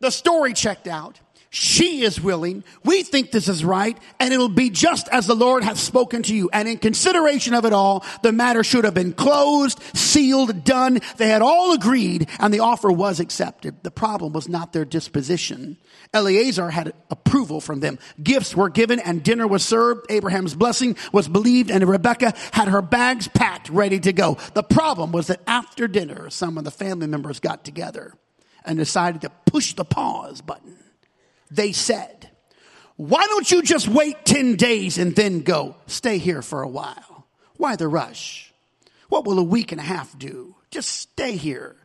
The 0.00 0.10
story 0.10 0.52
checked 0.52 0.86
out. 0.86 1.20
She 1.58 2.02
is 2.02 2.20
willing. 2.20 2.64
We 2.84 3.02
think 3.02 3.30
this 3.30 3.48
is 3.48 3.64
right 3.64 3.96
and 4.20 4.34
it'll 4.34 4.50
be 4.50 4.68
just 4.68 5.08
as 5.08 5.26
the 5.26 5.34
Lord 5.34 5.64
hath 5.64 5.78
spoken 5.78 6.22
to 6.24 6.34
you. 6.34 6.50
And 6.52 6.68
in 6.68 6.76
consideration 6.76 7.54
of 7.54 7.64
it 7.64 7.72
all, 7.72 8.04
the 8.22 8.30
matter 8.30 8.62
should 8.62 8.84
have 8.84 8.92
been 8.92 9.14
closed, 9.14 9.80
sealed, 9.96 10.64
done. 10.64 10.98
They 11.16 11.28
had 11.28 11.40
all 11.40 11.72
agreed 11.72 12.28
and 12.40 12.52
the 12.52 12.60
offer 12.60 12.92
was 12.92 13.20
accepted. 13.20 13.82
The 13.82 13.90
problem 13.90 14.34
was 14.34 14.50
not 14.50 14.74
their 14.74 14.84
disposition. 14.84 15.78
Eleazar 16.12 16.68
had 16.68 16.92
approval 17.08 17.62
from 17.62 17.80
them. 17.80 17.98
Gifts 18.22 18.54
were 18.54 18.68
given 18.68 19.00
and 19.00 19.22
dinner 19.22 19.46
was 19.46 19.64
served. 19.64 20.10
Abraham's 20.10 20.54
blessing 20.54 20.94
was 21.10 21.26
believed 21.26 21.70
and 21.70 21.88
Rebecca 21.88 22.34
had 22.52 22.68
her 22.68 22.82
bags 22.82 23.28
packed 23.28 23.70
ready 23.70 23.98
to 24.00 24.12
go. 24.12 24.36
The 24.52 24.62
problem 24.62 25.10
was 25.10 25.28
that 25.28 25.40
after 25.46 25.88
dinner, 25.88 26.28
some 26.28 26.58
of 26.58 26.64
the 26.64 26.70
family 26.70 27.06
members 27.06 27.40
got 27.40 27.64
together 27.64 28.12
and 28.66 28.76
decided 28.76 29.22
to 29.22 29.30
push 29.46 29.72
the 29.72 29.86
pause 29.86 30.42
button 30.42 30.76
they 31.50 31.72
said, 31.72 32.30
why 32.96 33.26
don't 33.26 33.50
you 33.50 33.62
just 33.62 33.88
wait 33.88 34.24
10 34.24 34.56
days 34.56 34.96
and 34.96 35.14
then 35.14 35.40
go? 35.40 35.76
Stay 35.86 36.18
here 36.18 36.42
for 36.42 36.62
a 36.62 36.68
while. 36.68 37.26
Why 37.58 37.76
the 37.76 37.88
rush? 37.88 38.52
What 39.08 39.26
will 39.26 39.38
a 39.38 39.44
week 39.44 39.70
and 39.70 39.80
a 39.80 39.84
half 39.84 40.18
do? 40.18 40.56
Just 40.70 40.90
stay 40.90 41.36
here. 41.36 41.76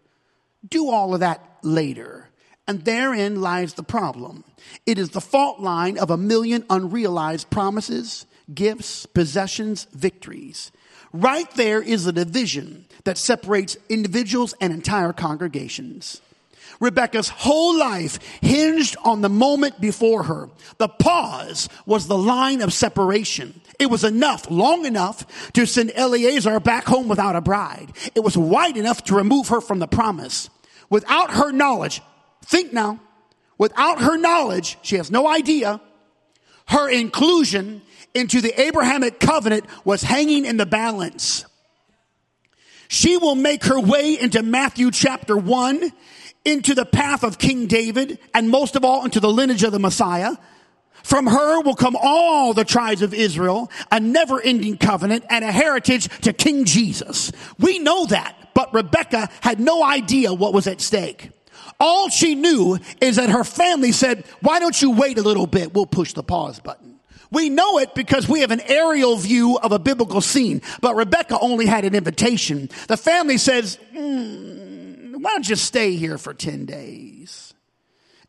Do 0.68 0.90
all 0.90 1.14
of 1.14 1.20
that 1.20 1.58
later. 1.64 2.30
And 2.68 2.86
therein 2.86 3.42
lies 3.42 3.74
the 3.74 3.84
problem. 3.84 4.46
It 4.86 4.98
is 4.98 5.10
the 5.10 5.22
fault 5.22 5.60
line 5.60 5.98
of 5.98 6.10
a 6.10 6.18
million 6.18 6.66
unrealized 6.70 7.50
promises, 7.50 8.26
gifts, 8.54 9.06
possessions, 9.06 9.88
victories. 9.94 10.72
Right 11.12 11.50
there 11.56 11.82
is 11.82 12.06
a 12.06 12.14
division 12.14 12.86
that 13.04 13.18
separates 13.18 13.76
individuals 13.90 14.54
and 14.62 14.72
entire 14.72 15.12
congregations. 15.12 16.22
Rebecca's 16.82 17.30
whole 17.30 17.78
life 17.78 18.20
hinged 18.42 18.98
on 19.06 19.22
the 19.22 19.30
moment 19.30 19.80
before 19.80 20.24
her. 20.24 20.50
The 20.80 20.90
pause 20.90 21.70
was 21.86 22.08
the 22.08 22.18
line 22.18 22.62
of 22.62 22.74
separation. 22.74 23.62
It 23.80 23.90
was 23.90 24.04
enough, 24.04 24.50
long 24.50 24.86
enough 24.86 25.52
to 25.54 25.66
send 25.66 25.94
Eleazar 25.96 26.60
back 26.60 26.86
home 26.86 27.08
without 27.08 27.38
a 27.38 27.42
bride. 27.42 27.94
It 28.16 28.22
was 28.22 28.36
wide 28.36 28.76
enough 28.76 29.04
to 29.06 29.16
remove 29.16 29.50
her 29.50 29.62
from 29.62 29.80
the 29.80 29.88
promise. 29.88 30.50
Without 30.90 31.32
her 31.32 31.52
knowledge, 31.52 32.02
think 32.44 32.74
now, 32.74 33.00
without 33.58 34.02
her 34.02 34.18
knowledge, 34.18 34.78
she 34.82 34.98
has 34.98 35.12
no 35.12 35.28
idea, 35.28 35.80
her 36.68 36.90
inclusion 36.90 37.82
into 38.14 38.42
the 38.42 38.60
Abrahamic 38.60 39.20
covenant 39.20 39.66
was 39.86 40.02
hanging 40.02 40.46
in 40.46 40.58
the 40.58 40.66
balance. 40.66 41.46
She 42.88 43.16
will 43.16 43.36
make 43.36 43.64
her 43.66 43.80
way 43.80 44.20
into 44.20 44.44
Matthew 44.44 44.92
chapter 44.92 45.38
1 45.38 45.94
into 46.44 46.74
the 46.74 46.86
path 46.86 47.24
of 47.24 47.38
King 47.38 47.68
David 47.68 48.20
and 48.34 48.50
most 48.50 48.76
of 48.76 48.84
all 48.84 49.06
into 49.06 49.20
the 49.20 49.32
lineage 49.32 49.64
of 49.64 49.72
the 49.72 49.80
Messiah. 49.80 50.32
From 51.04 51.28
her 51.28 51.62
will 51.62 51.76
come 51.76 51.98
all 52.00 52.54
the 52.54 52.66
tribes 52.66 53.02
of 53.02 53.14
Israel, 53.14 53.72
a 53.92 54.00
never 54.00 54.40
ending 54.40 54.78
covenant 54.78 55.26
and 55.30 55.44
a 55.44 55.52
heritage 55.52 56.08
to 56.22 56.34
King 56.34 56.66
Jesus. 56.66 57.32
We 57.60 57.80
know 57.80 58.06
that, 58.08 58.36
but 58.54 58.74
Rebecca 58.74 59.30
had 59.42 59.60
no 59.60 59.84
idea 59.84 60.34
what 60.34 60.54
was 60.54 60.68
at 60.68 60.82
stake. 60.82 61.32
All 61.80 62.10
she 62.10 62.36
knew 62.36 62.78
is 63.00 63.16
that 63.16 63.30
her 63.30 63.44
family 63.44 63.92
said, 63.92 64.24
why 64.42 64.60
don't 64.60 64.80
you 64.80 64.92
wait 64.92 65.18
a 65.18 65.24
little 65.24 65.48
bit? 65.48 65.74
We'll 65.74 65.88
push 65.88 66.14
the 66.14 66.22
pause 66.22 66.60
button. 66.60 67.00
We 67.32 67.50
know 67.50 67.80
it 67.80 67.96
because 67.96 68.28
we 68.28 68.42
have 68.42 68.52
an 68.52 68.62
aerial 68.62 69.16
view 69.16 69.58
of 69.58 69.72
a 69.72 69.80
biblical 69.80 70.22
scene, 70.22 70.62
but 70.82 70.96
Rebecca 70.96 71.40
only 71.40 71.66
had 71.66 71.86
an 71.86 71.96
invitation. 71.96 72.70
The 72.88 72.98
family 72.98 73.38
says, 73.38 73.80
mm, 73.96 74.71
why 75.22 75.32
don't 75.32 75.48
you 75.48 75.56
stay 75.56 75.96
here 75.96 76.18
for 76.18 76.34
10 76.34 76.66
days? 76.66 77.54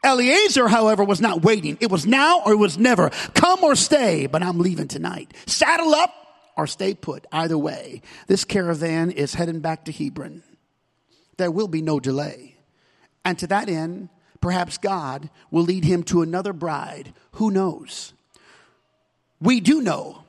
Eliezer, 0.05 0.69
however, 0.69 1.05
was 1.05 1.23
not 1.23 1.43
waiting. 1.43 1.79
It 1.81 1.91
was 1.91 2.05
now 2.05 2.43
or 2.45 2.53
it 2.53 2.57
was 2.57 2.77
never. 2.77 3.09
Come 3.35 3.65
or 3.65 3.75
stay, 3.75 4.27
but 4.27 4.43
I'm 4.43 4.59
leaving 4.59 4.89
tonight. 4.89 5.33
Saddle 5.47 5.95
up 5.95 6.13
or 6.55 6.67
stay 6.67 6.93
put. 6.93 7.27
Either 7.33 7.57
way, 7.57 8.03
this 8.27 8.45
caravan 8.45 9.11
is 9.11 9.33
heading 9.33 9.61
back 9.61 9.87
to 9.87 9.93
Hebron. 9.93 10.43
There 11.39 11.51
will 11.51 11.69
be 11.69 11.81
no 11.81 11.99
delay. 11.99 12.57
And 13.25 13.39
to 13.39 13.47
that 13.47 13.71
end, 13.71 14.11
perhaps 14.41 14.77
God 14.77 15.31
will 15.51 15.63
lead 15.63 15.85
him 15.85 16.03
to 16.05 16.21
another 16.21 16.53
bride. 16.53 17.15
Who 17.33 17.51
knows? 17.51 18.13
We 19.41 19.61
do 19.61 19.81
know 19.81 20.25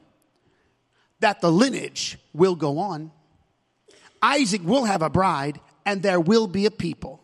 that 1.20 1.42
the 1.42 1.52
lineage 1.52 2.18
will 2.32 2.56
go 2.56 2.78
on. 2.78 3.12
Isaac 4.22 4.62
will 4.64 4.86
have 4.86 5.02
a 5.02 5.10
bride 5.10 5.60
and 5.86 6.02
there 6.02 6.20
will 6.20 6.48
be 6.48 6.66
a 6.66 6.72
people. 6.72 7.20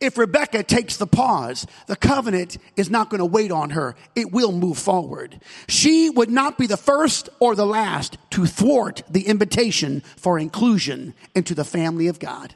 If 0.00 0.18
Rebecca 0.18 0.64
takes 0.64 0.96
the 0.96 1.06
pause, 1.06 1.64
the 1.86 1.94
covenant 1.94 2.58
is 2.76 2.90
not 2.90 3.08
going 3.08 3.20
to 3.20 3.24
wait 3.24 3.52
on 3.52 3.70
her. 3.70 3.94
It 4.16 4.32
will 4.32 4.50
move 4.50 4.76
forward. 4.76 5.40
She 5.68 6.10
would 6.10 6.30
not 6.30 6.58
be 6.58 6.66
the 6.66 6.76
first 6.76 7.28
or 7.38 7.54
the 7.54 7.66
last 7.66 8.18
to 8.30 8.46
thwart 8.46 9.02
the 9.08 9.28
invitation 9.28 10.00
for 10.16 10.40
inclusion 10.40 11.14
into 11.36 11.54
the 11.54 11.64
family 11.64 12.08
of 12.08 12.18
God. 12.18 12.54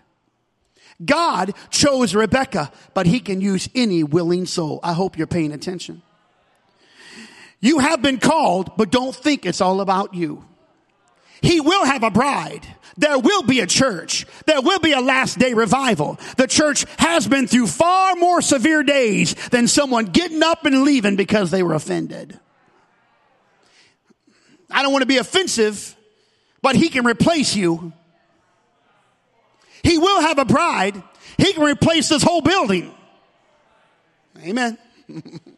God 1.05 1.55
chose 1.71 2.15
Rebecca, 2.15 2.73
but 2.95 3.07
he 3.07 3.21
can 3.21 3.41
use 3.41 3.69
any 3.75 4.03
willing 4.03 4.47
soul. 4.47 4.81
I 4.83 4.95
hope 4.95 5.17
you're 5.17 5.27
paying 5.29 5.53
attention. 5.53 6.03
You 7.61 7.79
have 7.79 8.03
been 8.03 8.19
called, 8.19 8.77
but 8.77 8.91
don't 8.91 9.15
think 9.15 9.47
it's 9.47 9.61
all 9.61 9.81
about 9.81 10.15
you. 10.15 10.45
He 11.42 11.61
will 11.61 11.85
have 11.85 12.03
a 12.03 12.11
bride. 12.11 12.66
There 12.96 13.18
will 13.18 13.42
be 13.42 13.61
a 13.61 13.66
church. 13.66 14.27
There 14.46 14.61
will 14.62 14.79
be 14.79 14.92
a 14.92 15.01
last 15.01 15.38
day 15.38 15.53
revival. 15.53 16.18
The 16.37 16.46
church 16.46 16.87
has 16.99 17.29
been 17.29 17.46
through 17.46 17.66
far 17.66 18.16
more 18.16 18.40
severe 18.40 18.83
days 18.83 19.35
than 19.51 19.68
someone 19.68 20.07
getting 20.07 20.42
up 20.42 20.64
and 20.64 20.83
leaving 20.83 21.16
because 21.16 21.51
they 21.51 21.62
were 21.62 21.75
offended. 21.75 22.38
I 24.70 24.83
don't 24.83 24.92
want 24.92 25.03
to 25.03 25.07
be 25.07 25.18
offensive, 25.18 25.94
but 26.62 26.75
he 26.75 26.88
can 26.88 27.07
replace 27.07 27.55
you. 27.55 27.92
He 29.83 29.99
will 29.99 30.22
have 30.22 30.38
a 30.38 30.44
bride. 30.44 31.01
He 31.37 31.53
can 31.53 31.62
replace 31.62 32.09
this 32.09 32.22
whole 32.22 32.40
building. 32.40 32.92
Amen. 34.42 34.79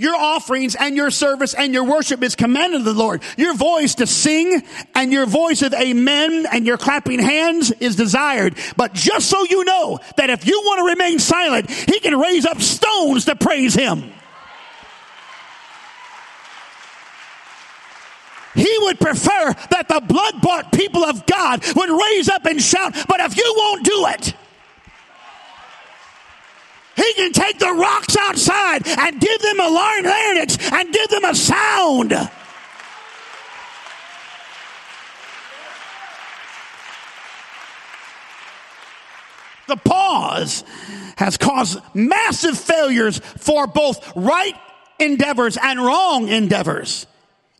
Your 0.00 0.16
offerings 0.16 0.76
and 0.76 0.96
your 0.96 1.10
service 1.10 1.52
and 1.52 1.74
your 1.74 1.84
worship 1.84 2.22
is 2.22 2.34
commanded 2.34 2.78
of 2.78 2.84
the 2.86 2.94
Lord. 2.94 3.22
Your 3.36 3.52
voice 3.52 3.96
to 3.96 4.06
sing 4.06 4.62
and 4.94 5.12
your 5.12 5.26
voice 5.26 5.60
of 5.60 5.74
amen 5.74 6.46
and 6.50 6.66
your 6.66 6.78
clapping 6.78 7.18
hands 7.18 7.70
is 7.70 7.96
desired. 7.96 8.56
But 8.78 8.94
just 8.94 9.28
so 9.28 9.44
you 9.44 9.62
know 9.62 9.98
that 10.16 10.30
if 10.30 10.46
you 10.46 10.58
want 10.64 10.78
to 10.78 10.84
remain 10.86 11.18
silent, 11.18 11.70
He 11.70 12.00
can 12.00 12.18
raise 12.18 12.46
up 12.46 12.62
stones 12.62 13.26
to 13.26 13.36
praise 13.36 13.74
Him. 13.74 14.10
He 18.54 18.74
would 18.80 18.98
prefer 18.98 19.52
that 19.68 19.84
the 19.86 20.00
blood 20.00 20.40
bought 20.40 20.72
people 20.72 21.04
of 21.04 21.26
God 21.26 21.62
would 21.76 21.90
raise 21.90 22.30
up 22.30 22.46
and 22.46 22.58
shout, 22.58 22.94
but 23.06 23.20
if 23.20 23.36
you 23.36 23.54
won't 23.54 23.84
do 23.84 24.06
it, 24.06 24.34
he 27.00 27.14
can 27.14 27.32
take 27.32 27.58
the 27.58 27.72
rocks 27.72 28.16
outside 28.18 28.86
and 28.86 29.20
give 29.20 29.40
them 29.40 29.60
a 29.60 29.68
larynx 29.68 30.58
and 30.72 30.92
give 30.92 31.08
them 31.08 31.24
a 31.24 31.34
sound. 31.34 32.10
The 39.66 39.76
pause 39.76 40.64
has 41.16 41.36
caused 41.36 41.78
massive 41.94 42.58
failures 42.58 43.18
for 43.18 43.66
both 43.66 44.16
right 44.16 44.56
endeavors 44.98 45.56
and 45.56 45.80
wrong 45.80 46.28
endeavors. 46.28 47.06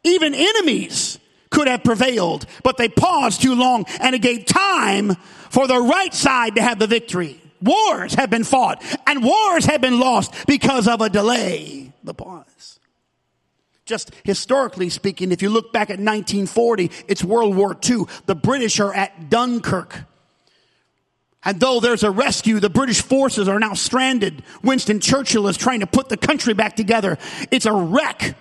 Even 0.03 0.35
enemies 0.35 1.19
could 1.51 1.69
have 1.69 1.85
prevailed, 1.85 2.47
but 2.63 2.77
they 2.77 2.89
paused 2.89 3.43
too 3.43 3.55
long 3.55 3.87
and 4.01 4.15
it 4.15 4.23
gave 4.23 4.45
time 4.45 5.15
for 5.51 5.67
the 5.67 5.79
right 5.79 6.13
side 6.13 6.57
to 6.57 6.63
have 6.63 6.79
the 6.79 6.87
victory. 6.87 7.41
Wars 7.63 8.15
have 8.15 8.31
been 8.31 8.45
fought 8.45 8.83
and 9.07 9.23
wars 9.23 9.65
have 9.67 9.81
been 9.81 10.01
lost 10.01 10.47
because 10.47 10.89
of 10.89 11.01
a 11.01 11.09
delay. 11.09 11.93
The 12.03 12.15
pause. 12.15 12.81
Just 13.85 14.13
historically 14.25 14.89
speaking, 14.89 15.33
if 15.33 15.43
you 15.43 15.51
look 15.51 15.73
back 15.73 15.91
at 15.91 15.99
1940, 15.99 16.91
it's 17.09 17.25
World 17.25 17.57
War 17.57 17.77
II. 17.89 18.05
The 18.27 18.37
British 18.37 18.79
are 18.79 18.95
at 18.95 19.29
Dunkirk. 19.29 20.05
And 21.43 21.59
though 21.59 21.81
there's 21.81 22.03
a 22.03 22.11
rescue, 22.11 22.61
the 22.61 22.71
British 22.71 23.03
forces 23.03 23.49
are 23.49 23.59
now 23.59 23.75
stranded. 23.75 24.43
Winston 24.63 25.01
Churchill 25.01 25.49
is 25.49 25.57
trying 25.57 25.81
to 25.81 25.87
put 25.87 26.09
the 26.09 26.17
country 26.17 26.55
back 26.55 26.77
together. 26.77 27.19
It's 27.51 27.67
a 27.67 27.73
wreck. 27.73 28.37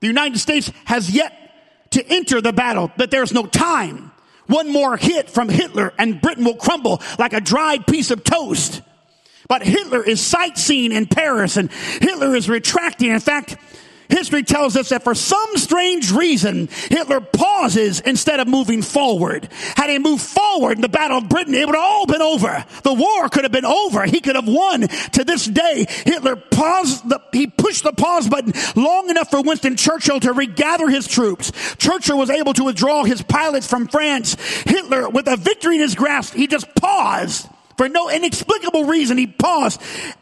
The 0.00 0.06
United 0.06 0.38
States 0.38 0.70
has 0.84 1.10
yet 1.10 1.90
to 1.90 2.06
enter 2.06 2.40
the 2.40 2.52
battle, 2.52 2.90
but 2.96 3.10
there's 3.10 3.32
no 3.32 3.46
time. 3.46 4.05
One 4.46 4.72
more 4.72 4.96
hit 4.96 5.28
from 5.30 5.48
Hitler 5.48 5.92
and 5.98 6.20
Britain 6.20 6.44
will 6.44 6.56
crumble 6.56 7.02
like 7.18 7.32
a 7.32 7.40
dried 7.40 7.86
piece 7.86 8.10
of 8.10 8.24
toast. 8.24 8.82
But 9.48 9.62
Hitler 9.62 10.02
is 10.02 10.20
sightseeing 10.20 10.92
in 10.92 11.06
Paris 11.06 11.56
and 11.56 11.70
Hitler 11.70 12.34
is 12.34 12.48
retracting. 12.48 13.10
In 13.10 13.20
fact, 13.20 13.56
History 14.08 14.42
tells 14.42 14.76
us 14.76 14.90
that 14.90 15.04
for 15.04 15.14
some 15.14 15.56
strange 15.56 16.12
reason, 16.12 16.68
Hitler 16.90 17.20
pauses 17.20 18.00
instead 18.00 18.40
of 18.40 18.48
moving 18.48 18.82
forward. 18.82 19.48
Had 19.76 19.90
he 19.90 19.98
moved 19.98 20.22
forward 20.22 20.78
in 20.78 20.82
the 20.82 20.88
Battle 20.88 21.18
of 21.18 21.28
Britain, 21.28 21.54
it 21.54 21.66
would 21.66 21.74
have 21.74 21.84
all 21.84 22.06
been 22.06 22.22
over. 22.22 22.64
The 22.82 22.94
war 22.94 23.28
could 23.28 23.44
have 23.44 23.52
been 23.52 23.64
over. 23.64 24.04
He 24.04 24.20
could 24.20 24.36
have 24.36 24.48
won. 24.48 24.82
To 24.82 25.24
this 25.24 25.46
day, 25.46 25.86
Hitler 26.04 26.36
paused 26.36 27.08
the, 27.08 27.20
he 27.32 27.46
pushed 27.46 27.84
the 27.84 27.92
pause 27.92 28.28
button 28.28 28.52
long 28.74 29.10
enough 29.10 29.30
for 29.30 29.42
Winston 29.42 29.76
Churchill 29.76 30.20
to 30.20 30.32
regather 30.32 30.88
his 30.88 31.06
troops. 31.06 31.52
Churchill 31.76 32.18
was 32.18 32.30
able 32.30 32.54
to 32.54 32.64
withdraw 32.64 33.04
his 33.04 33.22
pilots 33.22 33.66
from 33.66 33.88
France. 33.88 34.34
Hitler, 34.62 35.08
with 35.08 35.26
a 35.28 35.36
victory 35.36 35.76
in 35.76 35.80
his 35.80 35.94
grasp, 35.94 36.34
he 36.34 36.46
just 36.46 36.72
paused 36.74 37.48
for 37.76 37.88
no 37.88 38.08
inexplicable 38.08 38.84
reason, 38.84 39.18
he 39.18 39.26
paused 39.26 39.80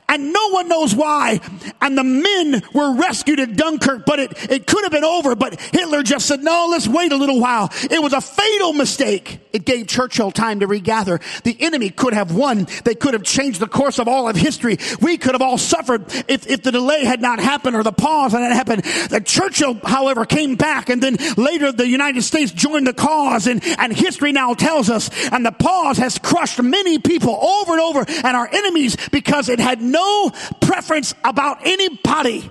and 0.09 0.33
no 0.33 0.49
one 0.51 0.69
knows 0.69 0.95
why. 0.95 1.41
And 1.81 1.97
the 1.97 2.05
men 2.05 2.63
were 2.73 2.95
rescued 2.95 3.41
at 3.41 3.57
Dunkirk, 3.57 4.05
but 4.07 4.19
it, 4.19 4.51
it 4.51 4.67
could 4.67 4.85
have 4.85 4.93
been 4.93 5.05
over. 5.05 5.35
But 5.35 5.61
Hitler 5.61 6.03
just 6.03 6.27
said, 6.27 6.43
no, 6.43 6.69
let's 6.71 6.87
wait 6.87 7.13
a 7.13 7.17
little 7.17 7.41
while. 7.41 7.71
It 7.91 8.03
was 8.03 8.13
a 8.13 8.21
fatal 8.21 8.73
mistake. 8.73 9.41
It 9.53 9.65
gave 9.65 9.87
Churchill 9.87 10.31
time 10.31 10.61
to 10.61 10.67
regather. 10.67 11.21
The 11.45 11.57
enemy 11.61 11.91
could 11.91 12.13
have 12.13 12.35
won. 12.35 12.67
They 12.85 12.95
could 12.95 13.15
have 13.15 13.23
changed 13.23 13.61
the 13.61 13.69
course 13.69 13.99
of 13.99 14.09
all 14.09 14.29
of 14.29 14.37
history. 14.37 14.79
We 15.01 15.17
could 15.17 15.33
have 15.33 15.43
all 15.43 15.59
suffered 15.59 16.05
if, 16.29 16.47
if 16.47 16.63
the 16.63 16.73
delay 16.73 17.05
had 17.05 17.23
not 17.23 17.39
happened 17.39 17.77
or 17.77 17.83
the 17.83 17.93
pause 17.93 18.33
had 18.33 18.41
not 18.41 18.53
happened. 18.53 18.83
The 19.11 19.21
Churchill, 19.21 19.75
however, 19.85 20.25
came 20.25 20.57
back 20.57 20.91
and 20.91 21.03
then 21.03 21.17
later 21.37 21.73
the 21.73 21.89
United 21.89 22.23
States 22.23 22.53
joined 22.53 22.87
the 22.87 22.95
cause 22.95 23.47
and, 23.47 23.63
and 23.79 23.93
history 23.93 24.33
now 24.33 24.55
tells 24.55 24.91
us 24.91 25.09
and 25.31 25.47
the 25.47 25.53
pause 25.53 25.99
has 25.99 26.19
crushed 26.19 26.61
many 26.63 26.99
people 26.99 27.35
over 27.35 27.73
and 27.73 27.81
over 27.81 28.05
and 28.09 28.37
our 28.37 28.49
enemies 28.53 28.97
because 29.11 29.49
it 29.49 29.61
had 29.61 29.81
no 29.95 30.31
preference 30.61 31.15
about 31.25 31.59
anybody. 31.65 32.51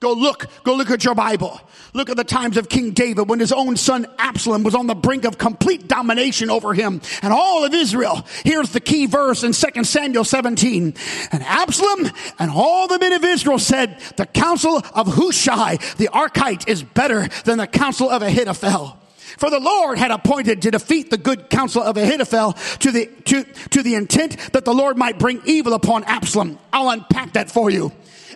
Go 0.00 0.12
look, 0.12 0.46
go 0.62 0.74
look 0.74 0.90
at 0.90 1.04
your 1.04 1.14
Bible. 1.14 1.58
Look 1.94 2.10
at 2.10 2.18
the 2.18 2.24
times 2.24 2.58
of 2.58 2.68
King 2.68 2.90
David 2.90 3.30
when 3.30 3.40
his 3.40 3.50
own 3.50 3.76
son 3.76 4.06
Absalom 4.18 4.62
was 4.62 4.74
on 4.74 4.86
the 4.86 4.94
brink 4.94 5.24
of 5.24 5.38
complete 5.38 5.88
domination 5.88 6.50
over 6.50 6.74
him 6.74 7.00
and 7.22 7.32
all 7.32 7.64
of 7.64 7.72
Israel. 7.72 8.26
Here's 8.44 8.70
the 8.72 8.80
key 8.80 9.06
verse 9.06 9.42
in 9.42 9.52
2 9.52 9.84
Samuel 9.84 10.24
17. 10.24 10.94
And 11.32 11.42
Absalom 11.42 12.10
and 12.38 12.50
all 12.50 12.88
the 12.88 12.98
men 12.98 13.14
of 13.14 13.24
Israel 13.24 13.58
said, 13.58 13.98
the 14.18 14.26
counsel 14.26 14.82
of 14.94 15.14
Hushai, 15.14 15.76
the 15.96 16.10
Archite, 16.12 16.68
is 16.68 16.82
better 16.82 17.28
than 17.44 17.56
the 17.56 17.66
counsel 17.66 18.10
of 18.10 18.20
Ahithophel. 18.20 18.98
For 19.38 19.50
the 19.50 19.60
Lord 19.60 19.98
had 19.98 20.10
appointed 20.10 20.62
to 20.62 20.70
defeat 20.70 21.10
the 21.10 21.18
good 21.18 21.50
counsel 21.50 21.82
of 21.82 21.96
Ahithophel 21.96 22.52
to 22.80 22.92
the, 22.92 23.06
to, 23.24 23.44
to 23.70 23.82
the 23.82 23.94
intent 23.94 24.36
that 24.52 24.64
the 24.64 24.74
Lord 24.74 24.96
might 24.96 25.18
bring 25.18 25.42
evil 25.44 25.74
upon 25.74 26.04
Absalom. 26.04 26.58
I'll 26.72 26.90
unpack 26.90 27.32
that 27.32 27.50
for 27.50 27.70
you. 27.70 27.92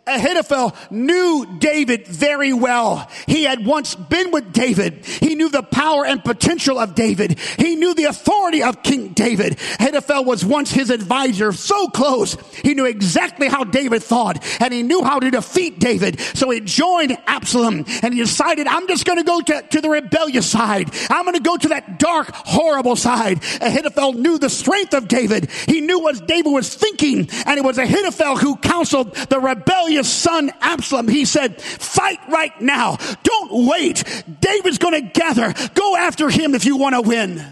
Ahithophel 0.06 0.74
knew 0.90 1.46
David 1.58 2.06
very 2.06 2.52
well. 2.52 3.08
He 3.26 3.44
had 3.44 3.64
once 3.64 3.94
been 3.94 4.30
with 4.30 4.52
David. 4.52 5.04
He 5.04 5.34
knew 5.34 5.50
the 5.50 5.62
power 5.62 6.04
and 6.04 6.24
potential 6.24 6.78
of 6.78 6.94
David. 6.94 7.38
He 7.58 7.76
knew 7.76 7.94
the 7.94 8.04
authority 8.04 8.62
of 8.62 8.82
King 8.82 9.08
David. 9.08 9.58
Ahithophel 9.78 10.24
was 10.24 10.44
once 10.44 10.70
his 10.70 10.90
advisor, 10.90 11.52
so 11.52 11.88
close. 11.88 12.36
He 12.64 12.74
knew 12.74 12.86
exactly 12.86 13.48
how 13.48 13.64
David 13.64 14.02
thought 14.02 14.42
and 14.60 14.72
he 14.72 14.82
knew 14.82 15.04
how 15.04 15.20
to 15.20 15.30
defeat 15.30 15.78
David. 15.78 16.18
So 16.20 16.50
he 16.50 16.60
joined 16.60 17.16
Absalom 17.26 17.84
and 18.02 18.14
he 18.14 18.20
decided, 18.20 18.66
I'm 18.66 18.88
just 18.88 19.04
going 19.04 19.18
to 19.18 19.24
go 19.24 19.40
to, 19.40 19.62
to 19.62 19.80
the 19.80 19.90
rebellious 19.90 20.50
side. 20.50 20.90
I'm 21.10 21.24
going 21.24 21.36
to 21.36 21.42
go 21.42 21.56
to 21.56 21.68
that 21.68 21.98
dark, 21.98 22.30
horrible 22.34 22.96
side. 22.96 23.42
Ahithophel 23.60 24.14
knew 24.14 24.38
the 24.38 24.50
strength 24.50 24.94
of 24.94 25.08
David. 25.08 25.50
He 25.68 25.80
knew 25.82 26.00
what 26.00 26.26
David 26.26 26.50
was 26.50 26.74
thinking 26.74 27.28
and 27.46 27.58
it 27.58 27.64
was 27.64 27.78
Ahithophel 27.78 28.38
who 28.38 28.56
counseled 28.56 29.14
the 29.14 29.38
rebellion 29.38 29.89
rebellious 29.90 30.12
son 30.12 30.50
Absalom, 30.60 31.08
he 31.08 31.24
said, 31.24 31.60
fight 31.60 32.20
right 32.28 32.58
now. 32.60 32.96
Don't 33.22 33.66
wait. 33.66 34.04
David's 34.40 34.78
going 34.78 34.94
to 34.94 35.10
gather. 35.20 35.52
Go 35.74 35.96
after 35.96 36.28
him 36.28 36.54
if 36.54 36.64
you 36.64 36.76
want 36.76 36.94
to 36.94 37.00
win. 37.00 37.44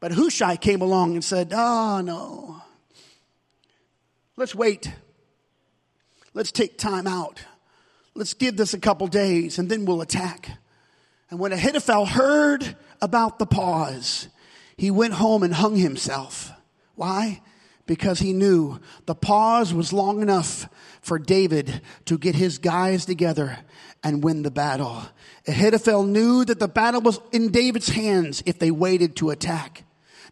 But 0.00 0.12
Hushai 0.12 0.56
came 0.56 0.82
along 0.82 1.14
and 1.14 1.24
said, 1.24 1.52
oh 1.54 2.00
no. 2.00 2.62
Let's 4.36 4.54
wait. 4.54 4.92
Let's 6.34 6.50
take 6.50 6.78
time 6.78 7.06
out. 7.06 7.44
Let's 8.14 8.34
give 8.34 8.56
this 8.56 8.74
a 8.74 8.80
couple 8.80 9.06
days 9.06 9.58
and 9.58 9.70
then 9.70 9.84
we'll 9.84 10.02
attack. 10.02 10.50
And 11.30 11.38
when 11.38 11.52
Ahithophel 11.52 12.06
heard 12.06 12.76
about 13.00 13.38
the 13.38 13.46
pause, 13.46 14.28
he 14.76 14.90
went 14.90 15.14
home 15.14 15.42
and 15.42 15.54
hung 15.54 15.76
himself. 15.76 16.52
Why? 16.96 17.40
Because 17.86 18.18
he 18.18 18.32
knew 18.32 18.80
the 19.06 19.14
pause 19.14 19.72
was 19.72 19.92
long 19.92 20.20
enough 20.20 20.68
for 21.04 21.18
David 21.18 21.80
to 22.06 22.18
get 22.18 22.34
his 22.34 22.58
guys 22.58 23.04
together 23.04 23.58
and 24.02 24.24
win 24.24 24.42
the 24.42 24.50
battle. 24.50 25.02
Ahithophel 25.46 26.04
knew 26.04 26.44
that 26.44 26.58
the 26.58 26.68
battle 26.68 27.00
was 27.00 27.20
in 27.32 27.50
David's 27.50 27.88
hands 27.88 28.42
if 28.46 28.58
they 28.58 28.70
waited 28.70 29.16
to 29.16 29.30
attack. 29.30 29.83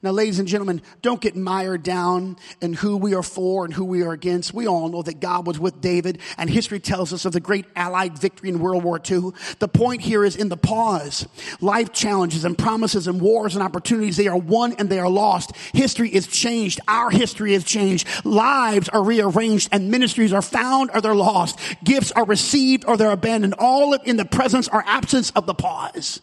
Now, 0.05 0.11
ladies 0.11 0.41
and 0.41 0.49
gentlemen, 0.49 0.83
don't 1.01 1.21
get 1.21 1.37
mired 1.37 1.85
down 1.85 2.37
in 2.61 2.73
who 2.73 2.97
we 2.97 3.15
are 3.15 3.23
for 3.23 3.65
and 3.65 3.73
who 3.73 3.85
we 3.85 4.03
are 4.03 4.13
against. 4.13 4.53
We 4.53 4.67
all 4.67 4.89
know 4.89 5.03
that 5.03 5.21
God 5.21 5.47
was 5.47 5.61
with 5.61 5.81
David, 5.81 6.19
and 6.37 6.51
history 6.51 6.81
tells 6.81 7.13
us 7.13 7.25
of 7.25 7.33
the 7.33 7.39
great 7.39 7.67
Allied 7.77 8.19
victory 8.19 8.49
in 8.49 8.59
World 8.59 8.83
War 8.83 9.01
II. 9.09 9.31
The 9.61 9.69
point 9.69 10.01
here 10.01 10.25
is 10.25 10.35
in 10.35 10.49
the 10.49 10.57
pause. 10.57 11.25
Life 11.61 11.93
challenges 11.93 12.45
and 12.45 12.59
promises 12.59 13.07
and 13.07 13.21
wars 13.21 13.55
and 13.55 13.63
opportunities, 13.63 14.17
they 14.17 14.27
are 14.27 14.37
won 14.37 14.73
and 14.73 14.91
they 14.91 14.99
are 14.99 15.09
lost. 15.09 15.55
History 15.73 16.13
is 16.13 16.27
changed. 16.27 16.81
Our 16.89 17.11
history 17.11 17.55
is 17.55 17.63
changed. 17.63 18.09
Lives 18.25 18.89
are 18.89 19.05
rearranged 19.05 19.69
and 19.71 19.89
ministries 19.89 20.33
are 20.33 20.43
found 20.43 20.91
or 20.93 21.01
they're 21.01 21.15
lost. 21.15 21.61
Gifts 21.85 22.11
are 22.13 22.25
received 22.25 22.85
or 22.87 22.97
they're 22.97 23.13
abandoned. 23.13 23.55
All 23.57 23.95
in 23.95 24.17
the 24.17 24.25
presence 24.25 24.67
or 24.67 24.83
absence 24.85 25.31
of 25.31 25.47
the 25.47 25.55
pause. 25.55 26.21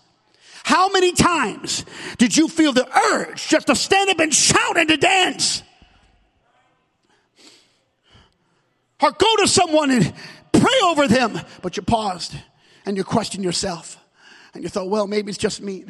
How 0.63 0.89
many 0.89 1.11
times 1.11 1.85
did 2.17 2.35
you 2.35 2.47
feel 2.47 2.73
the 2.73 2.87
urge 3.13 3.47
just 3.47 3.67
to 3.67 3.75
stand 3.75 4.09
up 4.09 4.19
and 4.19 4.33
shout 4.33 4.77
and 4.77 4.89
to 4.89 4.97
dance? 4.97 5.63
Or 9.01 9.11
go 9.11 9.35
to 9.37 9.47
someone 9.47 9.91
and 9.91 10.13
pray 10.51 10.79
over 10.83 11.07
them, 11.07 11.39
but 11.61 11.77
you 11.77 11.83
paused 11.83 12.35
and 12.85 12.97
you 12.97 13.03
questioned 13.03 13.43
yourself. 13.43 13.97
And 14.53 14.63
you 14.63 14.69
thought, 14.69 14.89
well, 14.89 15.07
maybe 15.07 15.29
it's 15.29 15.37
just 15.37 15.61
me. 15.61 15.85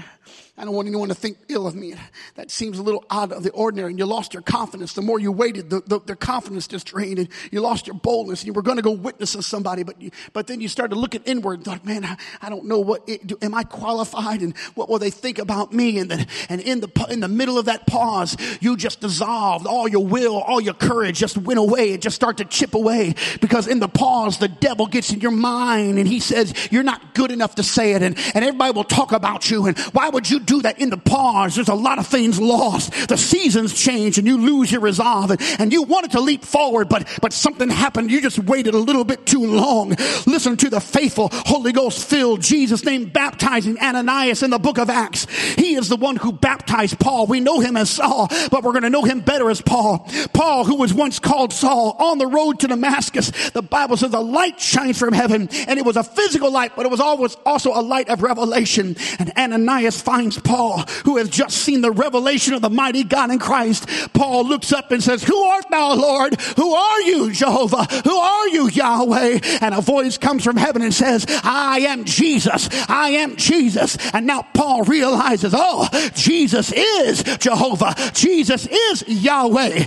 I 0.60 0.66
don't 0.66 0.74
want 0.74 0.90
anyone 0.90 1.08
to 1.08 1.16
think 1.16 1.38
ill 1.48 1.68
of 1.68 1.74
me. 1.74 1.96
That 2.36 2.52
seems 2.52 2.80
a 2.80 2.84
little 2.84 3.06
out 3.10 3.32
of 3.32 3.44
the 3.44 3.52
ordinary. 3.52 3.92
And 3.92 3.98
you 3.98 4.06
lost 4.06 4.34
your 4.34 4.44
confidence. 4.44 4.92
The 4.92 5.02
more 5.02 5.18
you 5.18 5.32
waited, 5.32 5.70
the, 5.70 5.80
the, 5.86 6.02
the 6.02 6.16
confidence 6.18 6.68
just 6.68 6.88
drained. 6.88 7.18
And 7.18 7.30
you 7.50 7.62
lost 7.62 7.88
your 7.88 7.94
boldness. 7.94 8.42
And 8.42 8.48
you 8.48 8.54
were 8.54 8.62
going 8.62 8.76
to 8.76 8.84
go 8.84 8.92
witness 8.92 9.32
to 9.32 9.42
somebody. 9.42 9.84
But, 9.84 10.02
you, 10.02 10.12
but 10.34 10.48
then 10.48 10.60
you 10.60 10.68
started 10.68 10.98
looking 10.98 11.24
inward 11.24 11.60
and 11.60 11.66
thought, 11.66 11.86
man, 11.86 12.04
I, 12.04 12.18
I 12.42 12.50
don't 12.50 12.66
know 12.66 12.80
what, 12.80 13.08
it, 13.08 13.26
do, 13.26 13.38
am 13.42 13.54
I 13.54 13.64
qualified? 13.64 14.42
And 14.42 14.58
what 14.76 14.90
will 14.90 15.00
they 15.00 15.12
think 15.12 15.40
about 15.40 15.72
me? 15.72 15.98
And 15.98 16.12
then, 16.12 16.28
and 16.50 16.60
in 16.60 16.82
the, 16.82 17.08
in 17.10 17.22
the 17.22 17.30
middle 17.30 17.58
of 17.58 17.66
that 17.66 17.88
pause, 17.88 18.36
you 18.60 18.76
just 18.76 19.00
dissolved 19.00 19.66
all 19.66 19.88
your 19.88 20.06
will, 20.06 20.36
all 20.40 20.60
your 20.60 20.74
courage 20.74 21.20
just 21.20 21.38
went 21.38 21.60
away. 21.60 21.94
It 21.94 22.02
just 22.02 22.18
started 22.18 22.50
to 22.50 22.58
chip 22.58 22.74
away. 22.74 23.16
Because 23.40 23.66
in 23.66 23.80
the 23.80 23.88
pause, 23.88 24.40
the 24.40 24.50
devil 24.50 24.88
gets 24.88 25.14
in 25.14 25.22
your 25.22 25.32
mind 25.32 26.00
and 26.00 26.08
he 26.08 26.20
says, 26.20 26.54
you're 26.70 26.84
not 26.84 27.14
good 27.14 27.32
enough 27.32 27.56
to 27.56 27.64
say 27.64 27.94
it. 27.94 28.04
And, 28.04 28.18
and 28.36 28.44
everybody 28.44 28.74
will 28.74 28.84
talk 28.84 29.14
about 29.14 29.50
you. 29.50 29.66
And 29.66 29.80
why 29.94 30.10
would 30.10 30.30
you 30.30 30.49
do 30.50 30.64
that 30.64 30.80
in 30.80 30.90
the 30.90 30.98
pause. 30.98 31.56
There's 31.56 31.70
a 31.70 31.76
lot 31.76 32.00
of 32.00 32.08
things 32.08 32.42
lost. 32.42 33.08
The 33.08 33.18
seasons 33.18 33.72
change 33.80 34.18
and 34.18 34.26
you 34.26 34.38
lose 34.38 34.72
your 34.72 34.82
resolve 34.82 35.30
and, 35.30 35.42
and 35.60 35.72
you 35.72 35.84
wanted 35.84 36.12
to 36.12 36.22
leap 36.22 36.44
forward, 36.44 36.90
but, 36.90 37.08
but 37.22 37.34
something 37.34 37.70
happened. 37.70 38.10
You 38.10 38.20
just 38.20 38.40
waited 38.40 38.74
a 38.74 38.80
little 38.80 39.04
bit 39.04 39.28
too 39.28 39.46
long. 39.46 39.90
Listen 40.26 40.58
to 40.58 40.70
the 40.72 40.82
faithful 40.82 41.30
Holy 41.32 41.72
Ghost 41.72 42.04
filled 42.10 42.42
Jesus 42.42 42.84
name 42.84 43.06
baptizing 43.06 43.78
Ananias 43.80 44.42
in 44.42 44.50
the 44.50 44.58
book 44.58 44.80
of 44.80 44.90
Acts. 44.90 45.28
He 45.54 45.76
is 45.76 45.88
the 45.88 45.96
one 45.96 46.16
who 46.16 46.32
baptized 46.32 47.00
Paul. 47.00 47.28
We 47.28 47.42
know 47.42 47.60
him 47.60 47.78
as 47.78 47.92
Saul, 47.92 48.28
but 48.50 48.64
we're 48.64 48.72
going 48.72 48.84
to 48.84 48.90
know 48.90 49.04
him 49.04 49.20
better 49.20 49.52
as 49.52 49.62
Paul. 49.62 50.08
Paul, 50.34 50.66
who 50.66 50.78
was 50.78 50.96
once 50.96 51.20
called 51.20 51.54
Saul 51.54 51.96
on 52.00 52.18
the 52.18 52.28
road 52.28 52.60
to 52.62 52.68
Damascus. 52.68 53.52
The 53.52 53.62
Bible 53.62 53.98
says 53.98 54.16
a 54.16 54.20
light 54.20 54.60
shines 54.60 54.98
from 54.98 55.14
heaven 55.14 55.48
and 55.68 55.78
it 55.78 55.86
was 55.86 55.96
a 55.96 56.04
physical 56.04 56.52
light, 56.52 56.76
but 56.76 56.88
it 56.88 56.90
was 56.90 57.00
always 57.00 57.36
also 57.46 57.72
a 57.80 57.84
light 57.84 58.10
of 58.10 58.24
revelation. 58.24 58.96
And 59.20 59.32
Ananias 59.38 60.02
finds 60.02 60.39
Paul 60.44 60.80
who 61.06 61.18
has 61.18 61.30
just 61.30 61.58
seen 61.58 61.82
the 61.82 61.92
revelation 61.92 62.54
of 62.54 62.62
the 62.62 62.70
mighty 62.70 63.04
God 63.04 63.32
in 63.32 63.40
Christ, 63.40 63.88
Paul 64.14 64.46
looks 64.46 64.72
up 64.72 64.92
and 64.92 65.04
says, 65.04 65.24
Who 65.24 65.38
art 65.38 65.70
thou, 65.70 65.96
Lord? 65.96 66.40
Who 66.58 66.74
are 66.74 67.02
you, 67.02 67.32
Jehovah? 67.32 67.84
Who 68.04 68.16
are 68.16 68.48
you, 68.50 68.70
Yahweh? 68.70 69.40
And 69.62 69.74
a 69.74 69.82
voice 69.82 70.18
comes 70.18 70.44
from 70.44 70.58
heaven 70.58 70.82
and 70.82 70.94
says, 70.94 71.26
I 71.44 71.80
am 71.82 72.06
Jesus. 72.06 72.70
I 72.90 73.10
am 73.10 73.36
Jesus. 73.36 73.98
And 74.14 74.26
now 74.26 74.44
Paul 74.54 74.84
realizes, 74.84 75.54
oh, 75.56 75.88
Jesus 76.16 76.72
is 76.72 77.24
Jehovah. 77.38 77.96
Jesus 78.14 78.68
is 78.68 79.08
Yahweh. 79.08 79.86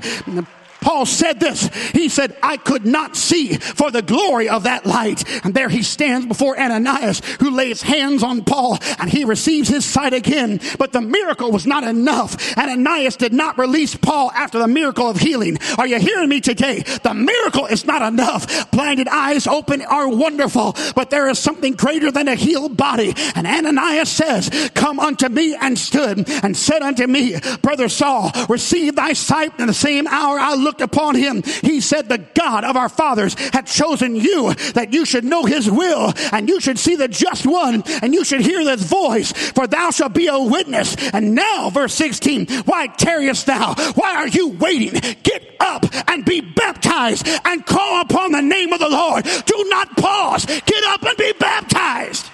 Paul 0.82 1.06
said 1.06 1.40
this. 1.40 1.68
He 1.92 2.08
said, 2.08 2.36
I 2.42 2.56
could 2.56 2.84
not 2.84 3.16
see 3.16 3.54
for 3.54 3.90
the 3.90 4.02
glory 4.02 4.48
of 4.48 4.64
that 4.64 4.84
light. 4.84 5.24
And 5.44 5.54
there 5.54 5.68
he 5.68 5.82
stands 5.82 6.26
before 6.26 6.58
Ananias, 6.58 7.22
who 7.40 7.50
lays 7.50 7.82
hands 7.82 8.22
on 8.22 8.44
Paul, 8.44 8.78
and 8.98 9.08
he 9.08 9.24
receives 9.24 9.68
his 9.68 9.84
sight 9.84 10.12
again. 10.12 10.60
But 10.78 10.92
the 10.92 11.00
miracle 11.00 11.50
was 11.50 11.66
not 11.66 11.84
enough. 11.84 12.58
Ananias 12.58 13.16
did 13.16 13.32
not 13.32 13.58
release 13.58 13.94
Paul 13.94 14.30
after 14.32 14.58
the 14.58 14.68
miracle 14.68 15.08
of 15.08 15.18
healing. 15.18 15.58
Are 15.78 15.86
you 15.86 15.98
hearing 15.98 16.28
me 16.28 16.40
today? 16.40 16.80
The 17.02 17.14
miracle 17.14 17.66
is 17.66 17.86
not 17.86 18.02
enough. 18.02 18.70
Blinded 18.72 19.08
eyes 19.08 19.46
open 19.46 19.82
are 19.82 20.08
wonderful, 20.08 20.74
but 20.94 21.10
there 21.10 21.28
is 21.28 21.38
something 21.38 21.74
greater 21.74 22.10
than 22.10 22.26
a 22.26 22.34
healed 22.34 22.76
body. 22.76 23.14
And 23.36 23.46
Ananias 23.46 24.10
says, 24.10 24.70
Come 24.74 24.98
unto 24.98 25.28
me 25.28 25.54
and 25.54 25.78
stood 25.78 26.28
and 26.42 26.56
said 26.56 26.82
unto 26.82 27.06
me, 27.06 27.38
Brother 27.62 27.88
Saul, 27.88 28.32
receive 28.48 28.96
thy 28.96 29.12
sight 29.12 29.58
in 29.60 29.68
the 29.68 29.74
same 29.74 30.06
hour 30.08 30.38
I 30.38 30.54
looked 30.54 30.71
looked 30.72 30.80
upon 30.80 31.14
him, 31.14 31.42
he 31.42 31.82
said, 31.82 32.08
The 32.08 32.24
God 32.34 32.64
of 32.64 32.76
our 32.76 32.88
fathers 32.88 33.34
had 33.52 33.66
chosen 33.66 34.16
you 34.16 34.54
that 34.72 34.94
you 34.94 35.04
should 35.04 35.22
know 35.22 35.44
his 35.44 35.70
will 35.70 36.14
and 36.32 36.48
you 36.48 36.60
should 36.60 36.78
see 36.78 36.96
the 36.96 37.08
just 37.08 37.46
one 37.46 37.82
and 38.02 38.14
you 38.14 38.24
should 38.24 38.40
hear 38.40 38.60
his 38.60 38.82
voice, 38.82 39.32
for 39.32 39.66
thou 39.66 39.90
shalt 39.90 40.14
be 40.14 40.28
a 40.28 40.38
witness. 40.38 40.96
And 41.12 41.34
now, 41.34 41.68
verse 41.68 41.92
16, 41.94 42.46
why 42.64 42.86
tarriest 42.86 43.44
thou? 43.44 43.74
Why 43.94 44.16
are 44.16 44.28
you 44.28 44.48
waiting? 44.48 44.98
Get 45.22 45.56
up 45.60 45.84
and 46.08 46.24
be 46.24 46.40
baptized 46.40 47.28
and 47.44 47.66
call 47.66 48.00
upon 48.00 48.32
the 48.32 48.40
name 48.40 48.72
of 48.72 48.80
the 48.80 48.88
Lord. 48.88 49.24
Do 49.24 49.66
not 49.68 49.94
pause. 49.98 50.46
Get 50.46 50.84
up 50.84 51.02
and 51.02 51.16
be 51.18 51.34
baptized. 51.38 52.30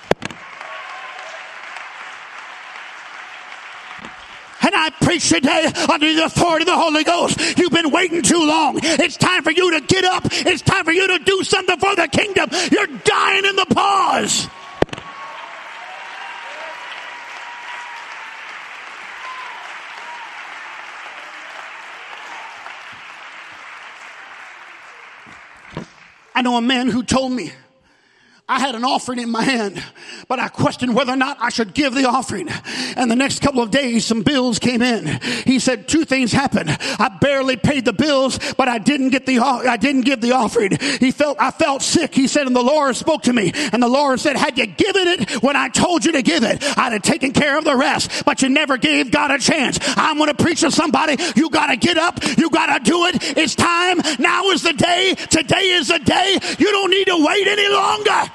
And 4.68 4.76
I 4.76 4.90
preach 4.90 5.30
today 5.30 5.64
under 5.90 6.14
the 6.14 6.26
authority 6.26 6.64
of 6.64 6.66
the 6.66 6.76
Holy 6.76 7.02
Ghost. 7.02 7.56
You've 7.56 7.72
been 7.72 7.90
waiting 7.90 8.20
too 8.20 8.46
long. 8.46 8.78
It's 8.82 9.16
time 9.16 9.42
for 9.42 9.50
you 9.50 9.70
to 9.70 9.80
get 9.80 10.04
up. 10.04 10.24
It's 10.30 10.60
time 10.60 10.84
for 10.84 10.92
you 10.92 11.06
to 11.06 11.24
do 11.24 11.42
something 11.42 11.78
for 11.78 11.96
the 11.96 12.06
kingdom. 12.06 12.50
You're 12.70 12.86
dying 12.86 13.46
in 13.46 13.56
the 13.56 13.64
pause. 13.74 14.46
I 26.34 26.42
know 26.42 26.58
a 26.58 26.60
man 26.60 26.88
who 26.88 27.02
told 27.04 27.32
me 27.32 27.52
I 28.50 28.60
had 28.60 28.74
an 28.74 28.82
offering 28.82 29.18
in 29.18 29.30
my 29.30 29.42
hand, 29.42 29.84
but 30.26 30.38
I 30.38 30.48
questioned 30.48 30.94
whether 30.94 31.12
or 31.12 31.16
not 31.16 31.36
I 31.38 31.50
should 31.50 31.74
give 31.74 31.94
the 31.94 32.08
offering. 32.08 32.48
And 32.96 33.10
the 33.10 33.16
next 33.16 33.42
couple 33.42 33.62
of 33.62 33.70
days, 33.70 34.06
some 34.06 34.22
bills 34.22 34.58
came 34.58 34.80
in. 34.80 35.20
He 35.44 35.58
said 35.58 35.86
two 35.86 36.06
things 36.06 36.32
happened. 36.32 36.70
I 36.80 37.14
barely 37.20 37.56
paid 37.56 37.84
the 37.84 37.92
bills, 37.92 38.38
but 38.56 38.66
I 38.66 38.78
didn't 38.78 39.10
get 39.10 39.26
the, 39.26 39.40
I 39.40 39.76
didn't 39.76 40.02
give 40.02 40.22
the 40.22 40.32
offering. 40.32 40.78
He 40.98 41.10
felt, 41.10 41.36
I 41.38 41.50
felt 41.50 41.82
sick. 41.82 42.14
He 42.14 42.26
said, 42.26 42.46
and 42.46 42.56
the 42.56 42.62
Lord 42.62 42.96
spoke 42.96 43.24
to 43.24 43.34
me. 43.34 43.52
And 43.70 43.82
the 43.82 43.88
Lord 43.88 44.18
said, 44.18 44.36
had 44.36 44.56
you 44.56 44.64
given 44.66 45.08
it 45.08 45.42
when 45.42 45.54
I 45.54 45.68
told 45.68 46.06
you 46.06 46.12
to 46.12 46.22
give 46.22 46.42
it, 46.42 46.64
I'd 46.78 46.94
have 46.94 47.02
taken 47.02 47.32
care 47.32 47.58
of 47.58 47.64
the 47.64 47.76
rest, 47.76 48.24
but 48.24 48.40
you 48.40 48.48
never 48.48 48.78
gave 48.78 49.10
God 49.10 49.30
a 49.30 49.38
chance. 49.38 49.78
I'm 49.82 50.16
going 50.16 50.34
to 50.34 50.42
preach 50.42 50.60
to 50.60 50.70
somebody. 50.70 51.22
You 51.36 51.50
got 51.50 51.66
to 51.66 51.76
get 51.76 51.98
up. 51.98 52.18
You 52.38 52.48
got 52.48 52.78
to 52.78 52.90
do 52.90 53.04
it. 53.06 53.36
It's 53.36 53.54
time. 53.54 53.98
Now 54.18 54.48
is 54.52 54.62
the 54.62 54.72
day. 54.72 55.14
Today 55.28 55.68
is 55.68 55.88
the 55.88 55.98
day. 55.98 56.38
You 56.58 56.70
don't 56.72 56.90
need 56.90 57.08
to 57.08 57.26
wait 57.26 57.46
any 57.46 57.68
longer. 57.68 58.32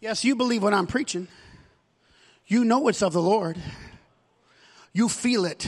Yes, 0.00 0.24
you 0.24 0.36
believe 0.36 0.62
what 0.62 0.74
I'm 0.74 0.86
preaching. 0.86 1.26
You 2.46 2.64
know 2.64 2.88
it's 2.88 3.02
of 3.02 3.12
the 3.12 3.22
Lord. 3.22 3.56
You 4.92 5.08
feel 5.08 5.44
it. 5.44 5.66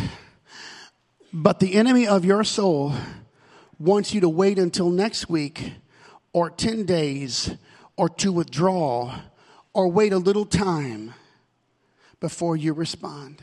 But 1.33 1.61
the 1.61 1.75
enemy 1.75 2.07
of 2.07 2.25
your 2.25 2.45
soul 2.45 2.93
wants 3.79 4.13
you 4.13 4.21
to 4.21 4.29
wait 4.29 4.59
until 4.59 4.91
next 4.91 5.29
week 5.29 5.73
or 6.33 6.51
10 6.51 6.85
days 6.85 7.55
or 7.97 8.09
to 8.11 8.33
withdraw 8.33 9.21
or 9.73 9.89
wait 9.89 10.13
a 10.13 10.19
little 10.19 10.47
time 10.47 11.15
before 12.21 12.57
you 12.57 12.73
respond. 12.73 13.43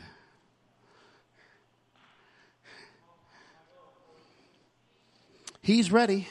He's 5.62 5.90
ready 5.90 6.28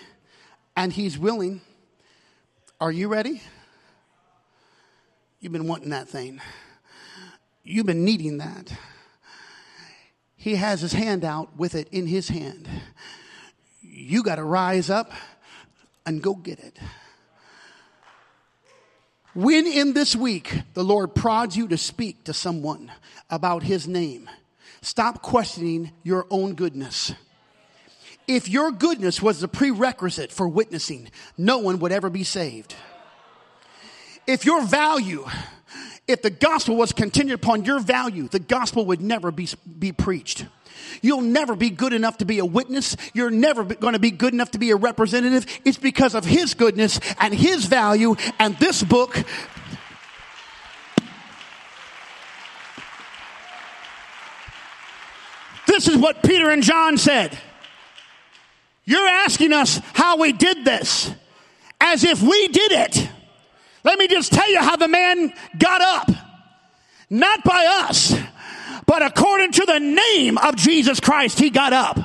and 0.77 0.93
he's 0.93 1.17
willing. 1.17 1.59
Are 2.79 2.91
you 2.91 3.09
ready? 3.09 3.41
You've 5.45 5.51
been 5.51 5.67
wanting 5.67 5.91
that 5.91 6.09
thing. 6.09 6.41
You've 7.63 7.85
been 7.85 8.03
needing 8.03 8.39
that. 8.39 8.73
He 10.35 10.55
has 10.55 10.81
his 10.81 10.91
hand 10.91 11.23
out 11.23 11.55
with 11.55 11.75
it 11.75 11.87
in 11.91 12.07
his 12.07 12.29
hand. 12.29 12.67
You 13.79 14.23
got 14.23 14.37
to 14.37 14.43
rise 14.43 14.89
up 14.89 15.11
and 16.03 16.19
go 16.19 16.33
get 16.33 16.57
it. 16.57 16.79
When 19.35 19.67
in 19.67 19.93
this 19.93 20.15
week 20.15 20.63
the 20.73 20.83
Lord 20.83 21.13
prods 21.13 21.55
you 21.55 21.67
to 21.67 21.77
speak 21.77 22.23
to 22.23 22.33
someone 22.33 22.91
about 23.29 23.61
his 23.61 23.87
name, 23.87 24.27
stop 24.81 25.21
questioning 25.21 25.91
your 26.01 26.25
own 26.31 26.55
goodness. 26.55 27.13
If 28.27 28.49
your 28.49 28.71
goodness 28.71 29.21
was 29.21 29.41
the 29.41 29.47
prerequisite 29.47 30.31
for 30.31 30.49
witnessing, 30.49 31.11
no 31.37 31.59
one 31.59 31.77
would 31.81 31.91
ever 31.91 32.09
be 32.09 32.23
saved 32.23 32.73
if 34.27 34.45
your 34.45 34.65
value, 34.65 35.25
if 36.07 36.21
the 36.21 36.29
gospel 36.29 36.75
was 36.75 36.91
continued 36.91 37.35
upon 37.35 37.65
your 37.65 37.79
value, 37.79 38.27
the 38.27 38.39
gospel 38.39 38.85
would 38.85 39.01
never 39.01 39.31
be, 39.31 39.47
be 39.79 39.91
preached. 39.91 40.45
You'll 41.01 41.21
never 41.21 41.55
be 41.55 41.69
good 41.69 41.93
enough 41.93 42.17
to 42.19 42.25
be 42.25 42.39
a 42.39 42.45
witness. 42.45 42.95
You're 43.13 43.31
never 43.31 43.63
going 43.63 43.93
to 43.93 43.99
be 43.99 44.11
good 44.11 44.33
enough 44.33 44.51
to 44.51 44.59
be 44.59 44.71
a 44.71 44.75
representative. 44.75 45.45
It's 45.63 45.77
because 45.77 46.15
of 46.15 46.25
His 46.25 46.53
goodness 46.53 46.99
and 47.19 47.33
His 47.33 47.65
value 47.65 48.15
and 48.39 48.57
this 48.57 48.83
book. 48.83 49.23
This 55.67 55.87
is 55.87 55.97
what 55.97 56.23
Peter 56.23 56.49
and 56.49 56.63
John 56.63 56.97
said. 56.97 57.37
You're 58.85 59.07
asking 59.07 59.51
us 59.51 59.81
how 59.93 60.17
we 60.17 60.31
did 60.31 60.63
this 60.63 61.11
as 61.81 62.03
if 62.03 62.21
we 62.21 62.47
did 62.47 62.71
it. 62.71 63.09
Let 63.85 63.99
me 63.99 64.07
just 64.07 64.33
tell 64.33 64.49
you 64.51 64.59
how 64.59 64.75
the 64.75 64.87
man 64.87 65.31
got 65.57 65.79
up. 65.81 66.09
Not 67.09 67.43
by 67.43 67.85
us, 67.87 68.15
But 68.85 69.01
according 69.01 69.51
to 69.53 69.65
the 69.65 69.79
name 69.79 70.37
of 70.37 70.55
Jesus 70.55 70.99
Christ, 70.99 71.39
he 71.39 71.49
got 71.49 71.73
up. 71.73 71.99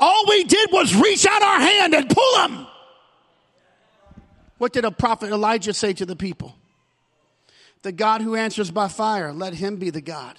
All 0.00 0.24
we 0.28 0.44
did 0.44 0.70
was 0.72 0.94
reach 0.94 1.24
out 1.26 1.42
our 1.42 1.60
hand 1.60 1.94
and 1.94 2.08
pull 2.10 2.38
him. 2.42 2.66
What 4.58 4.72
did 4.72 4.84
a 4.84 4.90
prophet 4.90 5.30
Elijah 5.30 5.72
say 5.74 5.92
to 5.94 6.06
the 6.06 6.16
people? 6.16 6.56
The 7.82 7.92
God 7.92 8.20
who 8.22 8.34
answers 8.34 8.70
by 8.70 8.88
fire, 8.88 9.32
let 9.32 9.54
him 9.54 9.76
be 9.76 9.90
the 9.90 10.00
God. 10.00 10.38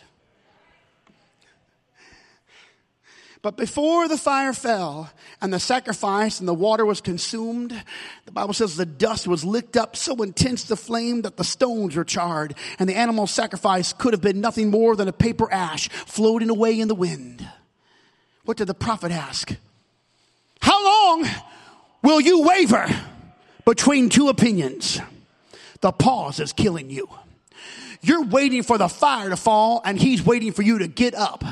But 3.46 3.58
before 3.58 4.08
the 4.08 4.18
fire 4.18 4.54
fell 4.54 5.12
and 5.40 5.54
the 5.54 5.60
sacrifice 5.60 6.40
and 6.40 6.48
the 6.48 6.54
water 6.56 6.84
was 6.84 7.00
consumed, 7.00 7.80
the 8.26 8.32
Bible 8.32 8.56
says 8.56 8.76
the 8.76 8.88
dust 8.88 9.28
was 9.28 9.46
licked 9.46 9.78
up 9.78 9.96
so 9.96 10.24
intense 10.24 10.64
the 10.64 10.76
flame 10.76 11.22
that 11.22 11.38
the 11.38 11.44
stones 11.44 11.96
were 11.96 12.04
charred 12.04 12.56
and 12.80 12.90
the 12.90 12.96
animal 12.96 13.28
sacrifice 13.28 13.94
could 13.94 14.14
have 14.14 14.22
been 14.22 14.42
nothing 14.42 14.72
more 14.72 14.96
than 14.96 15.08
a 15.08 15.14
paper 15.14 15.48
ash 15.54 15.90
floating 15.90 16.50
away 16.50 16.80
in 16.80 16.88
the 16.88 16.96
wind. 16.96 17.48
What 18.46 18.58
did 18.58 18.66
the 18.66 18.74
prophet 18.74 19.12
ask? 19.12 19.56
How 20.62 20.84
long 20.84 21.30
will 22.02 22.22
you 22.22 22.42
waver 22.42 22.88
between 23.64 24.10
two 24.10 24.30
opinions? 24.30 25.00
The 25.82 25.92
pause 25.92 26.40
is 26.40 26.52
killing 26.52 26.90
you. 26.90 27.08
You're 28.06 28.24
waiting 28.24 28.62
for 28.62 28.78
the 28.78 28.88
fire 28.88 29.30
to 29.32 29.36
fall 29.36 29.82
and 29.84 30.00
he's 30.00 30.24
waiting 30.24 30.52
for 30.52 30.62
you 30.62 30.78
to 30.78 30.88
get 30.88 31.16
up. 31.16 31.44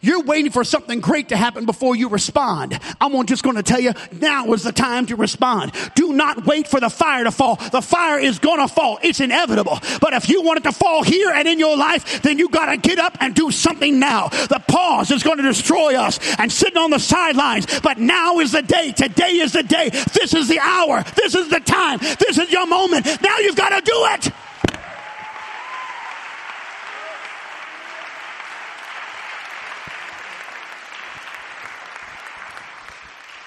You're 0.00 0.24
waiting 0.24 0.50
for 0.50 0.64
something 0.64 0.98
great 0.98 1.28
to 1.28 1.36
happen 1.36 1.66
before 1.66 1.94
you 1.94 2.08
respond. 2.08 2.80
I'm 3.00 3.24
just 3.26 3.44
going 3.44 3.54
to 3.54 3.62
tell 3.62 3.78
you 3.78 3.92
now 4.10 4.52
is 4.54 4.64
the 4.64 4.72
time 4.72 5.06
to 5.06 5.14
respond. 5.14 5.70
Do 5.94 6.12
not 6.12 6.46
wait 6.46 6.66
for 6.66 6.80
the 6.80 6.90
fire 6.90 7.22
to 7.22 7.30
fall. 7.30 7.56
The 7.70 7.80
fire 7.80 8.18
is 8.18 8.40
going 8.40 8.58
to 8.58 8.66
fall. 8.66 8.98
It's 9.04 9.20
inevitable. 9.20 9.78
But 10.00 10.14
if 10.14 10.28
you 10.28 10.42
want 10.42 10.58
it 10.58 10.64
to 10.64 10.72
fall 10.72 11.04
here 11.04 11.30
and 11.30 11.46
in 11.46 11.60
your 11.60 11.76
life, 11.76 12.22
then 12.22 12.40
you 12.40 12.48
got 12.48 12.66
to 12.66 12.76
get 12.76 12.98
up 12.98 13.16
and 13.20 13.32
do 13.32 13.52
something 13.52 14.00
now. 14.00 14.28
The 14.28 14.60
pause 14.66 15.12
is 15.12 15.22
going 15.22 15.36
to 15.36 15.44
destroy 15.44 15.94
us 15.94 16.18
and 16.40 16.50
sitting 16.50 16.76
on 16.76 16.90
the 16.90 16.98
sidelines. 16.98 17.66
But 17.80 17.98
now 18.00 18.40
is 18.40 18.50
the 18.50 18.62
day. 18.62 18.90
Today 18.90 19.36
is 19.36 19.52
the 19.52 19.62
day. 19.62 19.90
This 19.90 20.34
is 20.34 20.48
the 20.48 20.58
hour. 20.58 21.04
This 21.14 21.36
is 21.36 21.50
the 21.50 21.60
time. 21.60 22.00
This 22.00 22.36
is 22.38 22.50
your 22.50 22.66
moment. 22.66 23.06
Now 23.22 23.38
you've 23.38 23.54
got 23.54 23.68
to 23.68 23.80
do 23.80 24.06
it. 24.10 24.34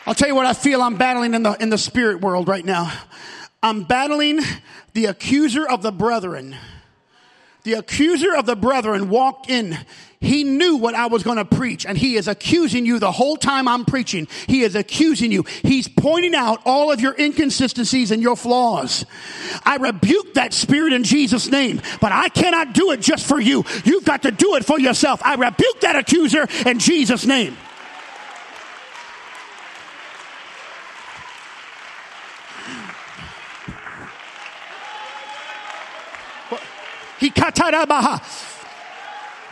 I'll 0.07 0.15
tell 0.15 0.29
you 0.29 0.35
what 0.35 0.45
I 0.45 0.53
feel 0.53 0.81
I'm 0.81 0.95
battling 0.95 1.33
in 1.33 1.43
the, 1.43 1.51
in 1.61 1.69
the 1.69 1.77
spirit 1.77 2.21
world 2.21 2.47
right 2.47 2.63
now. 2.63 2.93
I'm 3.61 3.83
battling 3.83 4.39
the 4.93 5.07
accuser 5.07 5.67
of 5.67 5.81
the 5.81 5.91
brethren. 5.91 6.55
The 7.63 7.73
accuser 7.73 8.33
of 8.33 8.45
the 8.45 8.55
brethren 8.55 9.09
walked 9.09 9.49
in. 9.49 9.77
He 10.21 10.45
knew 10.45 10.77
what 10.77 10.95
I 10.95 11.07
was 11.07 11.23
going 11.23 11.35
to 11.35 11.43
preach 11.43 11.85
and 11.85 11.97
he 11.97 12.15
is 12.15 12.29
accusing 12.29 12.85
you 12.85 12.99
the 12.99 13.11
whole 13.11 13.35
time 13.35 13.67
I'm 13.67 13.83
preaching. 13.83 14.29
He 14.47 14.61
is 14.61 14.75
accusing 14.75 15.33
you. 15.33 15.43
He's 15.61 15.89
pointing 15.89 16.35
out 16.35 16.61
all 16.65 16.89
of 16.89 17.01
your 17.01 17.13
inconsistencies 17.19 18.09
and 18.09 18.21
your 18.21 18.37
flaws. 18.37 19.05
I 19.65 19.75
rebuke 19.75 20.35
that 20.35 20.53
spirit 20.53 20.93
in 20.93 21.03
Jesus 21.03 21.49
name, 21.51 21.81
but 21.99 22.13
I 22.13 22.29
cannot 22.29 22.71
do 22.71 22.91
it 22.91 23.01
just 23.01 23.27
for 23.27 23.41
you. 23.41 23.65
You've 23.83 24.05
got 24.05 24.23
to 24.23 24.31
do 24.31 24.55
it 24.55 24.63
for 24.63 24.79
yourself. 24.79 25.21
I 25.21 25.35
rebuke 25.35 25.81
that 25.81 25.97
accuser 25.97 26.47
in 26.65 26.79
Jesus 26.79 27.25
name. 27.25 27.57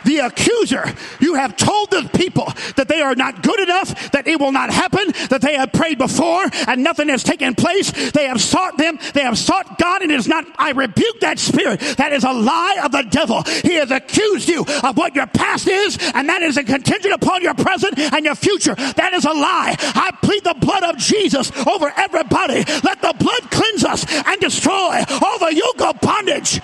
The 0.06 0.18
accuser, 0.18 0.84
you 1.18 1.34
have 1.34 1.56
told 1.56 1.90
the 1.90 2.08
people 2.14 2.46
that 2.76 2.86
they 2.86 3.00
are 3.00 3.16
not 3.16 3.42
good 3.42 3.58
enough, 3.58 4.12
that 4.12 4.28
it 4.28 4.38
will 4.38 4.52
not 4.52 4.70
happen, 4.70 5.08
that 5.30 5.40
they 5.40 5.56
have 5.56 5.72
prayed 5.72 5.98
before 5.98 6.44
and 6.68 6.84
nothing 6.84 7.08
has 7.08 7.24
taken 7.24 7.56
place. 7.56 7.90
They 8.12 8.26
have 8.26 8.40
sought 8.40 8.78
them, 8.78 9.00
they 9.14 9.22
have 9.22 9.36
sought 9.36 9.80
God 9.80 10.02
and 10.02 10.12
it 10.12 10.20
is 10.20 10.28
not, 10.28 10.46
I 10.58 10.70
rebuke 10.70 11.20
that 11.20 11.40
spirit. 11.40 11.80
That 11.96 12.12
is 12.12 12.22
a 12.22 12.30
lie 12.30 12.80
of 12.84 12.92
the 12.92 13.02
devil. 13.02 13.42
He 13.42 13.74
has 13.74 13.90
accused 13.90 14.48
you 14.48 14.64
of 14.84 14.96
what 14.96 15.16
your 15.16 15.26
past 15.26 15.66
is 15.66 15.98
and 16.14 16.28
that 16.28 16.40
is 16.40 16.56
a 16.56 16.62
contingent 16.62 17.12
upon 17.12 17.42
your 17.42 17.54
present 17.54 17.98
and 17.98 18.24
your 18.24 18.36
future. 18.36 18.76
That 18.76 19.12
is 19.12 19.24
a 19.24 19.32
lie. 19.32 19.74
I 19.80 20.12
plead 20.22 20.44
the 20.44 20.54
blood 20.54 20.84
of 20.84 20.98
Jesus 20.98 21.50
over 21.66 21.92
everybody. 21.96 22.62
Let 22.84 23.02
the 23.02 23.14
blood 23.18 23.50
cleanse 23.50 23.84
us 23.84 24.06
and 24.08 24.40
destroy 24.40 25.02
all 25.20 25.38
the 25.40 25.52
yoke 25.52 25.80
of 25.80 26.00
bondage. 26.00 26.60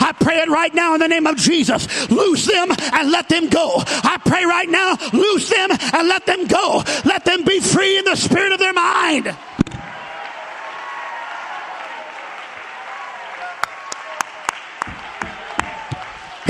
I 0.00 0.12
pray 0.18 0.40
it 0.40 0.48
right 0.48 0.74
now 0.74 0.94
in 0.94 1.00
the 1.00 1.08
name 1.08 1.26
of 1.26 1.36
Jesus. 1.36 2.10
Loose 2.10 2.46
them 2.46 2.70
and 2.92 3.10
let 3.10 3.28
them 3.28 3.48
go. 3.48 3.82
I 3.86 4.18
pray 4.24 4.44
right 4.44 4.68
now, 4.68 4.96
loose 5.12 5.48
them 5.48 5.70
and 5.70 6.08
let 6.08 6.26
them 6.26 6.46
go. 6.46 6.82
Let 7.04 7.24
them 7.24 7.44
be 7.44 7.60
free 7.60 7.98
in 7.98 8.04
the 8.04 8.16
spirit 8.16 8.52
of 8.52 8.58
their 8.58 8.72
mind. 8.72 9.36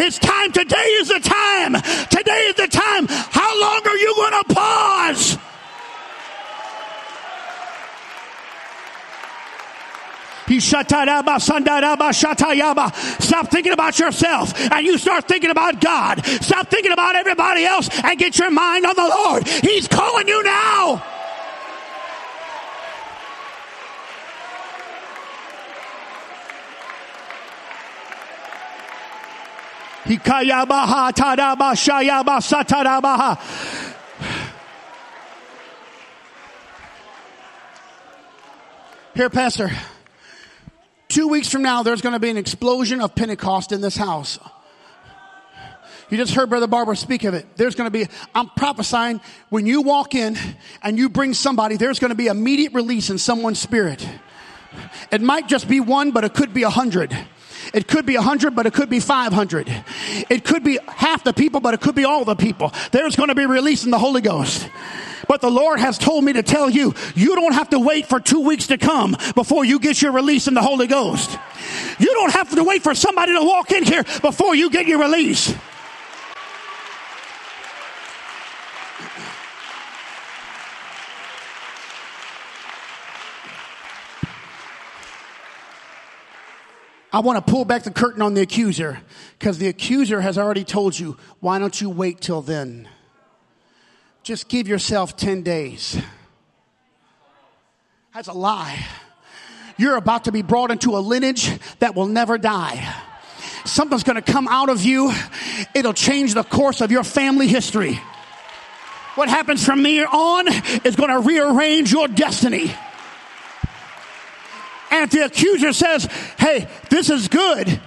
It's 0.03 0.19
time. 0.19 0.51
Today 0.51 0.77
is 0.77 1.09
the 1.09 1.21
time. 1.21 1.75
Today 2.09 2.40
is 2.49 2.55
the 2.57 2.69
time. 2.69 3.07
How 3.09 3.61
long 3.61 3.87
are 3.87 3.97
you 3.97 4.14
going 4.16 4.45
to 4.45 4.55
pause? 4.55 5.38
Stop 13.21 13.51
thinking 13.51 13.73
about 13.73 13.99
yourself 13.99 14.53
and 14.73 14.85
you 14.85 14.99
start 14.99 15.29
thinking 15.29 15.51
about 15.51 15.81
God. 15.81 16.25
Stop 16.27 16.69
thinking 16.69 16.93
about 16.93 17.15
everybody 17.15 17.65
else 17.65 17.89
and 18.03 18.19
get 18.19 18.39
your 18.39 18.51
mind 18.51 18.85
on 18.85 18.97
the 18.97 19.09
Lord. 19.09 19.47
He's 19.47 19.87
calling 19.87 20.27
you 20.27 20.43
now. 20.43 21.03
Here, 39.15 39.31
Pastor. 39.31 39.71
Two 41.11 41.27
weeks 41.27 41.49
from 41.49 41.62
now, 41.62 41.83
there's 41.83 42.03
going 42.03 42.12
to 42.12 42.20
be 42.20 42.31
an 42.31 42.37
explosion 42.37 43.01
of 43.01 43.16
Pentecost 43.16 43.73
in 43.73 43.81
this 43.81 43.96
house. 43.96 44.38
You 46.09 46.16
just 46.16 46.35
heard 46.35 46.49
Brother 46.49 46.68
Barbara 46.68 46.94
speak 46.94 47.25
of 47.25 47.35
it. 47.35 47.57
There's 47.57 47.75
going 47.75 47.88
to 47.88 47.90
be, 47.90 48.07
I'm 48.33 48.49
prophesying 48.51 49.20
when 49.49 49.66
you 49.66 49.83
walk 49.83 50.14
in 50.14 50.38
and 50.85 50.96
you 50.96 51.09
bring 51.09 51.35
somebody, 51.35 51.77
there's 51.77 51.99
going 51.99 52.11
to 52.11 52.16
be 52.16 52.29
immediate 52.29 52.75
release 52.75 53.11
in 53.11 53.18
someone's 53.18 53.59
spirit. 53.59 54.09
It 55.11 55.20
might 55.20 55.49
just 55.49 55.68
be 55.68 55.81
one, 55.81 56.12
but 56.12 56.23
it 56.23 56.33
could 56.33 56.55
be 56.55 56.62
a 56.62 56.70
hundred. 56.70 57.16
It 57.75 57.88
could 57.88 58.07
be 58.07 58.14
a 58.14 58.23
hundred, 58.23 58.55
but 58.55 58.66
it 58.66 58.73
could 58.73 58.88
be 58.88 59.01
500. 59.01 59.85
It 60.31 60.44
could 60.44 60.62
be 60.62 60.79
half 60.87 61.25
the 61.25 61.33
people, 61.33 61.59
but 61.59 61.75
it 61.75 61.81
could 61.81 61.96
be 61.96 62.05
all 62.05 62.25
the 62.25 62.37
people. 62.37 62.73
There's 62.92 63.16
going 63.16 63.31
to 63.31 63.35
be 63.35 63.46
release 63.46 63.85
in 63.85 63.90
the 63.90 63.99
Holy 63.99 64.20
Ghost. 64.20 64.68
But 65.31 65.43
the 65.43 65.49
Lord 65.49 65.79
has 65.79 65.97
told 65.97 66.25
me 66.25 66.33
to 66.33 66.43
tell 66.43 66.69
you, 66.69 66.93
you 67.14 67.37
don't 67.37 67.53
have 67.53 67.71
to 67.71 67.79
wait 67.79 68.09
for 68.09 68.19
two 68.19 68.40
weeks 68.40 68.66
to 68.66 68.77
come 68.77 69.16
before 69.37 69.64
you 69.64 69.79
get 69.79 70.03
your 70.03 70.11
release 70.11 70.49
in 70.49 70.55
the 70.55 70.61
Holy 70.61 70.88
Ghost. 70.88 71.38
You 72.01 72.12
don't 72.14 72.33
have 72.33 72.53
to 72.57 72.64
wait 72.64 72.83
for 72.83 72.97
somebody 72.97 73.35
to 73.35 73.45
walk 73.45 73.71
in 73.71 73.85
here 73.85 74.03
before 74.23 74.57
you 74.57 74.71
get 74.71 74.88
your 74.88 74.99
release. 74.99 75.55
I 87.12 87.21
want 87.21 87.47
to 87.47 87.49
pull 87.49 87.64
back 87.64 87.85
the 87.85 87.93
curtain 87.93 88.21
on 88.21 88.35
the 88.35 88.40
accuser 88.40 89.01
because 89.38 89.59
the 89.59 89.69
accuser 89.69 90.23
has 90.23 90.37
already 90.37 90.64
told 90.64 90.99
you, 90.99 91.16
why 91.38 91.61
don't 91.61 91.81
you 91.81 91.88
wait 91.88 92.21
till 92.21 92.43
then? 92.43 92.88
Just 94.22 94.48
give 94.48 94.68
yourself 94.68 95.16
10 95.16 95.42
days. 95.42 96.00
That's 98.14 98.28
a 98.28 98.33
lie. 98.33 98.87
You're 99.78 99.96
about 99.96 100.24
to 100.24 100.33
be 100.33 100.42
brought 100.42 100.70
into 100.70 100.96
a 100.96 101.00
lineage 101.00 101.50
that 101.78 101.94
will 101.94 102.06
never 102.06 102.37
die. 102.37 102.94
Something's 103.64 104.02
going 104.02 104.22
to 104.22 104.33
come 104.33 104.46
out 104.48 104.68
of 104.68 104.83
you. 104.83 105.12
It'll 105.74 105.94
change 105.94 106.35
the 106.35 106.42
course 106.42 106.80
of 106.80 106.90
your 106.90 107.04
family 107.04 107.46
history. 107.46 108.00
What 109.14 109.28
happens 109.28 109.64
from 109.64 109.85
here 109.85 110.06
on 110.11 110.48
is 110.85 110.96
going 110.96 111.11
to 111.11 111.20
rearrange 111.20 111.92
your 111.92 112.08
destiny. 112.08 112.75
And 114.90 115.04
if 115.04 115.10
the 115.10 115.25
accuser 115.25 115.73
says, 115.73 116.04
Hey, 116.38 116.68
this 116.90 117.10
is 117.10 117.29
good, 117.29 117.81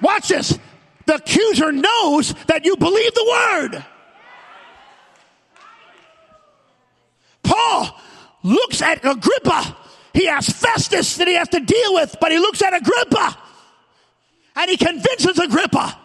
watch 0.00 0.28
this. 0.28 0.58
The 1.06 1.16
accuser 1.16 1.72
knows 1.72 2.32
that 2.46 2.64
you 2.64 2.76
believe 2.76 3.14
the 3.14 3.26
word. 3.28 3.84
Paul 7.54 8.00
looks 8.42 8.82
at 8.82 9.04
Agrippa 9.04 9.76
he 10.14 10.26
has 10.26 10.48
Festus 10.48 11.16
that 11.16 11.26
he 11.26 11.34
has 11.34 11.48
to 11.48 11.60
deal 11.60 11.94
with, 11.94 12.16
but 12.20 12.30
he 12.30 12.38
looks 12.38 12.62
at 12.62 12.72
Agrippa 12.72 13.36
and 14.54 14.70
he 14.70 14.76
convinces 14.76 15.38
Agrippa, 15.40 15.98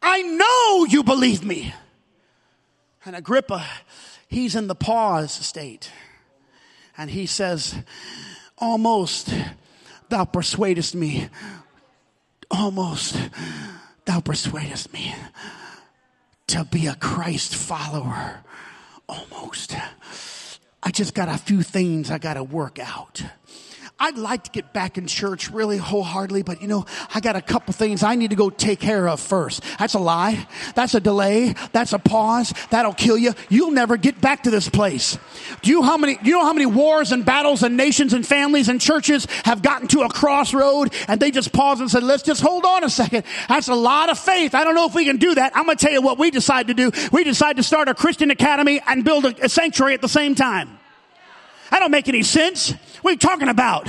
I 0.00 0.22
know 0.22 0.86
you 0.86 1.04
believe 1.04 1.44
me. 1.44 1.74
And 3.04 3.14
Agrippa, 3.14 3.66
he's 4.26 4.56
in 4.56 4.66
the 4.66 4.74
pause 4.74 5.32
state. 5.32 5.90
And 6.96 7.10
he 7.10 7.26
says, 7.26 7.74
Almost 8.56 9.34
thou 10.08 10.24
persuadest 10.24 10.94
me. 10.94 11.28
Almost 12.50 13.18
thou 14.06 14.20
persuadest 14.20 14.92
me 14.94 15.14
to 16.46 16.64
be 16.64 16.86
a 16.86 16.94
Christ 16.94 17.54
follower. 17.54 18.42
Almost. 19.08 19.76
I 20.82 20.90
just 20.90 21.14
got 21.14 21.28
a 21.28 21.38
few 21.38 21.62
things 21.62 22.10
I 22.10 22.18
got 22.18 22.34
to 22.34 22.44
work 22.44 22.78
out. 22.78 23.22
I'd 23.96 24.18
like 24.18 24.42
to 24.44 24.50
get 24.50 24.72
back 24.72 24.98
in 24.98 25.06
church 25.06 25.50
really 25.50 25.76
wholeheartedly, 25.76 26.42
but 26.42 26.60
you 26.60 26.66
know, 26.66 26.84
I 27.14 27.20
got 27.20 27.36
a 27.36 27.40
couple 27.40 27.72
things 27.72 28.02
I 28.02 28.16
need 28.16 28.30
to 28.30 28.36
go 28.36 28.50
take 28.50 28.80
care 28.80 29.08
of 29.08 29.20
first. 29.20 29.62
That's 29.78 29.94
a 29.94 30.00
lie. 30.00 30.48
That's 30.74 30.94
a 30.94 31.00
delay. 31.00 31.54
That's 31.70 31.92
a 31.92 32.00
pause. 32.00 32.52
That'll 32.70 32.92
kill 32.92 33.16
you. 33.16 33.34
You'll 33.48 33.70
never 33.70 33.96
get 33.96 34.20
back 34.20 34.42
to 34.42 34.50
this 34.50 34.68
place. 34.68 35.16
Do 35.62 35.70
you 35.70 35.84
how 35.84 35.96
many, 35.96 36.18
you 36.24 36.32
know 36.32 36.44
how 36.44 36.52
many 36.52 36.66
wars 36.66 37.12
and 37.12 37.24
battles 37.24 37.62
and 37.62 37.76
nations 37.76 38.12
and 38.14 38.26
families 38.26 38.68
and 38.68 38.80
churches 38.80 39.28
have 39.44 39.62
gotten 39.62 39.86
to 39.88 40.00
a 40.00 40.08
crossroad 40.08 40.92
and 41.06 41.20
they 41.20 41.30
just 41.30 41.52
paused 41.52 41.80
and 41.80 41.88
said, 41.88 42.02
let's 42.02 42.24
just 42.24 42.40
hold 42.40 42.64
on 42.64 42.82
a 42.82 42.90
second. 42.90 43.24
That's 43.48 43.68
a 43.68 43.76
lot 43.76 44.10
of 44.10 44.18
faith. 44.18 44.56
I 44.56 44.64
don't 44.64 44.74
know 44.74 44.86
if 44.86 44.94
we 44.96 45.04
can 45.04 45.18
do 45.18 45.36
that. 45.36 45.56
I'm 45.56 45.66
going 45.66 45.76
to 45.76 45.84
tell 45.84 45.94
you 45.94 46.02
what 46.02 46.18
we 46.18 46.32
decide 46.32 46.66
to 46.66 46.74
do. 46.74 46.90
We 47.12 47.22
decide 47.22 47.56
to 47.56 47.62
start 47.62 47.88
a 47.88 47.94
Christian 47.94 48.32
academy 48.32 48.80
and 48.88 49.04
build 49.04 49.24
a, 49.24 49.44
a 49.44 49.48
sanctuary 49.48 49.94
at 49.94 50.00
the 50.00 50.08
same 50.08 50.34
time. 50.34 50.80
That 51.74 51.80
don't 51.80 51.90
make 51.90 52.08
any 52.08 52.22
sense. 52.22 52.70
What 53.02 53.10
are 53.10 53.12
you 53.14 53.18
talking 53.18 53.48
about? 53.48 53.88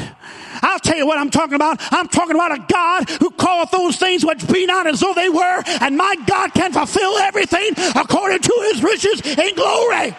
I'll 0.64 0.80
tell 0.80 0.98
you 0.98 1.06
what 1.06 1.20
I'm 1.20 1.30
talking 1.30 1.54
about. 1.54 1.78
I'm 1.94 2.08
talking 2.08 2.34
about 2.34 2.52
a 2.52 2.66
God 2.68 3.08
who 3.22 3.30
calleth 3.30 3.70
those 3.70 3.98
things 3.98 4.26
which 4.26 4.48
be 4.48 4.66
not 4.66 4.88
as 4.88 5.02
though 5.02 5.14
they 5.14 5.30
were, 5.30 5.64
and 5.82 5.96
my 5.96 6.16
God 6.26 6.52
can 6.56 6.74
fulfill 6.74 7.16
everything 7.20 7.74
according 7.94 8.40
to 8.40 8.70
his 8.72 8.82
riches 8.82 9.22
in 9.38 9.54
glory. 9.54 10.16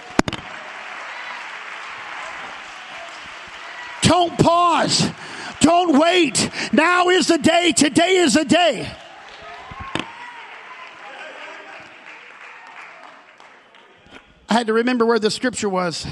Don't 4.03 4.39
pause. 4.39 5.11
Don't 5.59 5.99
wait. 5.99 6.49
Now 6.73 7.09
is 7.09 7.27
the 7.27 7.39
day. 7.39 7.73
Today 7.73 8.15
is 8.19 8.35
the 8.35 8.45
day. 8.45 8.89
I 14.49 14.55
had 14.55 14.69
to 14.69 14.73
remember 14.73 15.05
where 15.05 15.19
the 15.19 15.33
scripture 15.33 15.69
was 15.69 16.07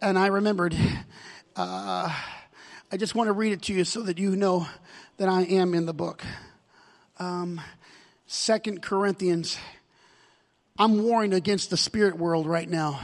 and 0.00 0.18
I 0.18 0.28
remembered. 0.28 0.74
Uh, 1.56 2.14
I 2.92 2.96
just 2.96 3.14
want 3.14 3.28
to 3.28 3.32
read 3.32 3.52
it 3.52 3.62
to 3.62 3.74
you 3.74 3.84
so 3.84 4.02
that 4.02 4.18
you 4.18 4.34
know 4.34 4.66
that 5.18 5.28
I 5.28 5.42
am 5.42 5.74
in 5.74 5.86
the 5.86 5.92
book. 5.92 6.22
Um, 7.18 7.60
Second 8.26 8.82
Corinthians. 8.82 9.58
I'm 10.78 11.02
warring 11.02 11.34
against 11.34 11.68
the 11.68 11.76
spirit 11.76 12.16
world 12.16 12.46
right 12.46 12.68
now 12.68 13.00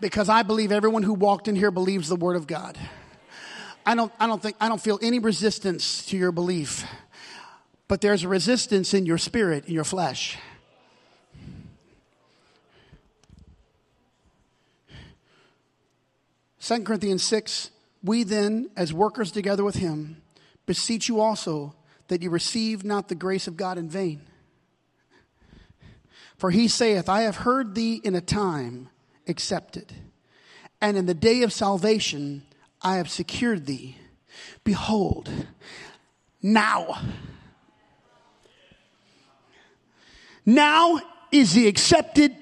because 0.00 0.28
I 0.28 0.42
believe 0.42 0.72
everyone 0.72 1.02
who 1.02 1.14
walked 1.14 1.48
in 1.48 1.56
here 1.56 1.70
believes 1.70 2.08
the 2.08 2.16
word 2.16 2.36
of 2.36 2.46
God. 2.46 2.76
I 3.86 3.94
don't, 3.94 4.12
I 4.20 4.26
don't 4.26 4.42
think, 4.42 4.56
I 4.60 4.68
don't 4.68 4.80
feel 4.80 4.98
any 5.00 5.18
resistance 5.18 6.04
to 6.06 6.16
your 6.18 6.32
belief, 6.32 6.84
but 7.88 8.00
there's 8.00 8.24
a 8.24 8.28
resistance 8.28 8.92
in 8.92 9.06
your 9.06 9.16
spirit, 9.16 9.66
in 9.66 9.72
your 9.72 9.84
flesh. 9.84 10.36
2 16.66 16.82
Corinthians 16.82 17.22
6 17.22 17.70
We 18.02 18.24
then, 18.24 18.70
as 18.76 18.92
workers 18.92 19.30
together 19.30 19.62
with 19.62 19.76
him, 19.76 20.20
beseech 20.66 21.08
you 21.08 21.20
also 21.20 21.76
that 22.08 22.22
you 22.22 22.30
receive 22.30 22.84
not 22.84 23.06
the 23.06 23.14
grace 23.14 23.46
of 23.46 23.56
God 23.56 23.78
in 23.78 23.88
vain. 23.88 24.22
For 26.36 26.50
he 26.50 26.66
saith, 26.66 27.08
I 27.08 27.22
have 27.22 27.36
heard 27.36 27.76
thee 27.76 28.00
in 28.02 28.16
a 28.16 28.20
time 28.20 28.88
accepted, 29.28 29.92
and 30.80 30.96
in 30.96 31.06
the 31.06 31.14
day 31.14 31.42
of 31.42 31.52
salvation 31.52 32.42
I 32.82 32.96
have 32.96 33.08
secured 33.08 33.66
thee. 33.66 33.96
Behold, 34.64 35.30
now. 36.42 36.98
Now 40.44 40.98
is 41.30 41.54
the 41.54 41.68
accepted 41.68 42.34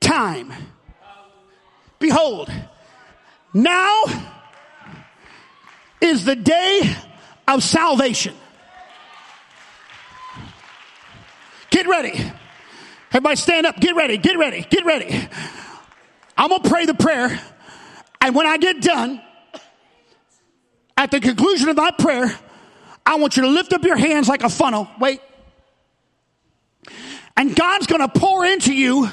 time. 0.00 0.52
Behold, 2.00 2.50
now 3.54 4.04
is 6.00 6.24
the 6.24 6.36
day 6.36 6.96
of 7.46 7.62
salvation. 7.62 8.34
Get 11.70 11.86
ready. 11.86 12.32
Everybody 13.10 13.36
stand 13.36 13.66
up. 13.66 13.80
Get 13.80 13.96
ready. 13.96 14.18
Get 14.18 14.38
ready. 14.38 14.66
Get 14.68 14.84
ready. 14.84 15.28
I'm 16.36 16.48
going 16.48 16.62
to 16.62 16.68
pray 16.68 16.86
the 16.86 16.94
prayer. 16.94 17.40
And 18.20 18.34
when 18.34 18.46
I 18.46 18.56
get 18.56 18.80
done, 18.80 19.20
at 20.96 21.10
the 21.10 21.20
conclusion 21.20 21.68
of 21.68 21.76
that 21.76 21.98
prayer, 21.98 22.32
I 23.04 23.16
want 23.16 23.36
you 23.36 23.42
to 23.42 23.48
lift 23.48 23.72
up 23.72 23.84
your 23.84 23.96
hands 23.96 24.28
like 24.28 24.42
a 24.42 24.48
funnel. 24.48 24.88
Wait. 25.00 25.20
And 27.36 27.56
God's 27.56 27.86
going 27.86 28.00
to 28.00 28.08
pour 28.08 28.44
into 28.44 28.72
you 28.72 29.08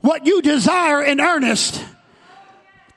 what 0.00 0.26
you 0.26 0.42
desire 0.42 1.02
in 1.02 1.20
earnest 1.20 1.82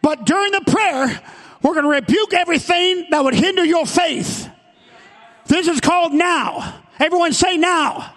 but 0.09 0.25
during 0.25 0.51
the 0.51 0.61
prayer, 0.61 1.21
we're 1.61 1.75
going 1.75 1.83
to 1.83 1.91
rebuke 1.91 2.33
everything 2.33 3.05
that 3.11 3.23
would 3.23 3.35
hinder 3.35 3.63
your 3.63 3.85
faith. 3.85 4.49
This 5.45 5.67
is 5.67 5.79
called 5.79 6.13
now. 6.13 6.81
Everyone 6.99 7.31
say 7.31 7.57
now. 7.57 8.11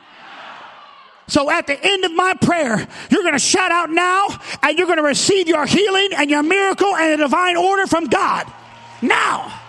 So 1.29 1.51
at 1.51 1.67
the 1.67 1.79
end 1.79 2.07
of 2.07 2.15
my 2.15 2.33
prayer, 2.41 2.89
you're 3.11 3.21
going 3.21 3.35
to 3.35 3.39
shout 3.39 3.71
out 3.71 3.91
now 3.91 4.27
and 4.63 4.79
you're 4.79 4.87
going 4.87 5.01
to 5.01 5.03
receive 5.03 5.49
your 5.49 5.67
healing 5.67 6.15
and 6.17 6.31
your 6.31 6.43
miracle 6.43 6.97
and 6.97 7.13
a 7.13 7.17
divine 7.19 7.59
order 7.59 7.87
from 7.87 8.07
God. 8.07 8.51
Now. 9.03 9.61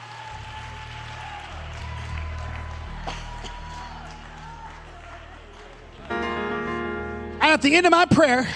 And 6.09 7.51
at 7.51 7.61
the 7.61 7.76
end 7.76 7.86
of 7.86 7.91
my 7.91 8.05
prayer, 8.05 8.47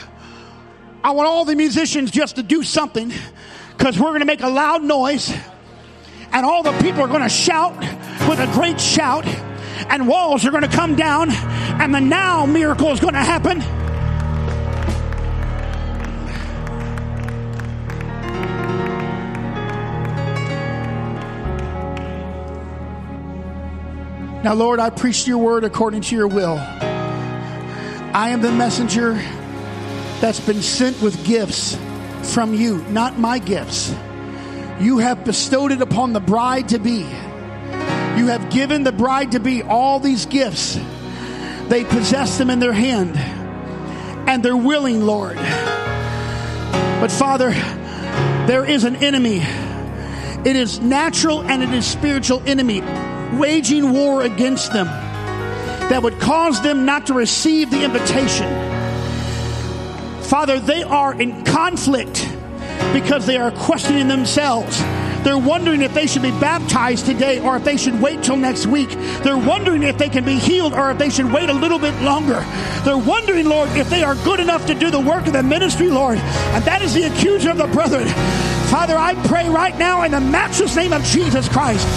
I 1.03 1.11
want 1.11 1.27
all 1.27 1.43
the 1.43 1.55
musicians 1.55 2.11
just 2.11 2.37
to 2.37 2.43
do 2.43 2.63
something 2.63 3.11
because 3.77 3.99
we're 3.99 4.09
going 4.09 4.21
to 4.21 4.25
make 4.25 4.41
a 4.41 4.49
loud 4.49 4.83
noise 4.83 5.31
and 6.31 6.45
all 6.45 6.63
the 6.63 6.71
people 6.79 7.01
are 7.01 7.07
going 7.07 7.21
to 7.21 7.29
shout 7.29 7.77
with 8.27 8.39
a 8.39 8.49
great 8.53 8.81
shout 8.81 9.25
and 9.89 10.07
walls 10.07 10.45
are 10.45 10.51
going 10.51 10.63
to 10.63 10.75
come 10.75 10.95
down 10.95 11.29
and 11.31 11.93
the 11.93 11.99
now 11.99 12.45
miracle 12.45 12.91
is 12.91 12.99
going 12.99 13.13
to 13.13 13.19
happen. 13.19 13.59
Now, 24.43 24.53
Lord, 24.53 24.79
I 24.79 24.89
preach 24.89 25.27
your 25.27 25.37
word 25.39 25.63
according 25.63 26.01
to 26.01 26.15
your 26.15 26.27
will. 26.27 26.57
I 26.57 28.29
am 28.29 28.41
the 28.41 28.51
messenger 28.51 29.13
that's 30.19 30.39
been 30.39 30.61
sent 30.61 31.01
with 31.01 31.23
gifts 31.25 31.77
from 32.33 32.53
you, 32.53 32.77
not 32.89 33.17
my 33.17 33.39
gifts. 33.39 33.93
You 34.79 34.99
have 34.99 35.25
bestowed 35.25 35.71
it 35.71 35.81
upon 35.81 36.13
the 36.13 36.19
bride 36.19 36.69
to 36.69 36.79
be. 36.79 36.99
You 36.99 38.27
have 38.27 38.49
given 38.51 38.83
the 38.83 38.91
bride 38.91 39.31
to 39.31 39.39
be 39.39 39.63
all 39.63 39.99
these 39.99 40.25
gifts. 40.25 40.79
They 41.67 41.83
possess 41.83 42.37
them 42.37 42.49
in 42.49 42.59
their 42.59 42.73
hand 42.73 43.17
and 44.27 44.43
they're 44.43 44.57
willing, 44.57 45.01
Lord. 45.05 45.35
But 45.35 47.11
Father, 47.11 47.51
there 48.47 48.65
is 48.65 48.83
an 48.83 48.97
enemy. 48.97 49.41
It 50.45 50.55
is 50.55 50.79
natural 50.79 51.43
and 51.43 51.63
it 51.63 51.69
is 51.69 51.85
spiritual 51.85 52.41
enemy 52.45 52.81
waging 53.37 53.91
war 53.91 54.23
against 54.23 54.73
them 54.73 54.87
that 54.87 56.01
would 56.03 56.19
cause 56.19 56.61
them 56.61 56.85
not 56.85 57.07
to 57.07 57.13
receive 57.13 57.69
the 57.71 57.83
invitation 57.83 58.66
Father, 60.27 60.59
they 60.59 60.83
are 60.83 61.13
in 61.19 61.45
conflict 61.45 62.27
because 62.91 63.25
they 63.25 63.37
are 63.37 63.51
questioning 63.51 64.09
themselves. 64.09 64.77
They're 65.23 65.37
wondering 65.37 65.81
if 65.81 65.93
they 65.93 66.05
should 66.05 66.21
be 66.21 66.31
baptized 66.31 67.05
today 67.05 67.39
or 67.39 67.55
if 67.55 67.63
they 67.63 67.77
should 67.77 68.01
wait 68.01 68.23
till 68.23 68.35
next 68.35 68.67
week. 68.67 68.89
They're 69.23 69.37
wondering 69.37 69.83
if 69.83 69.97
they 69.97 70.09
can 70.09 70.25
be 70.25 70.35
healed 70.35 70.73
or 70.73 70.91
if 70.91 70.97
they 70.97 71.09
should 71.09 71.31
wait 71.31 71.47
a 71.47 71.53
little 71.53 71.79
bit 71.79 71.93
longer. 72.01 72.45
They're 72.83 72.97
wondering, 72.97 73.45
Lord, 73.45 73.69
if 73.71 73.89
they 73.89 74.03
are 74.03 74.15
good 74.15 74.41
enough 74.41 74.65
to 74.67 74.73
do 74.73 74.91
the 74.91 74.99
work 74.99 75.27
of 75.27 75.33
the 75.33 75.43
ministry, 75.43 75.89
Lord. 75.89 76.17
And 76.17 76.63
that 76.65 76.81
is 76.81 76.93
the 76.93 77.03
accuser 77.03 77.51
of 77.51 77.57
the 77.57 77.67
brethren. 77.67 78.07
Father, 78.67 78.97
I 78.97 79.15
pray 79.27 79.47
right 79.47 79.77
now 79.77 80.03
in 80.03 80.11
the 80.11 80.19
matchless 80.19 80.75
name 80.75 80.91
of 80.91 81.03
Jesus 81.03 81.47
Christ 81.47 81.87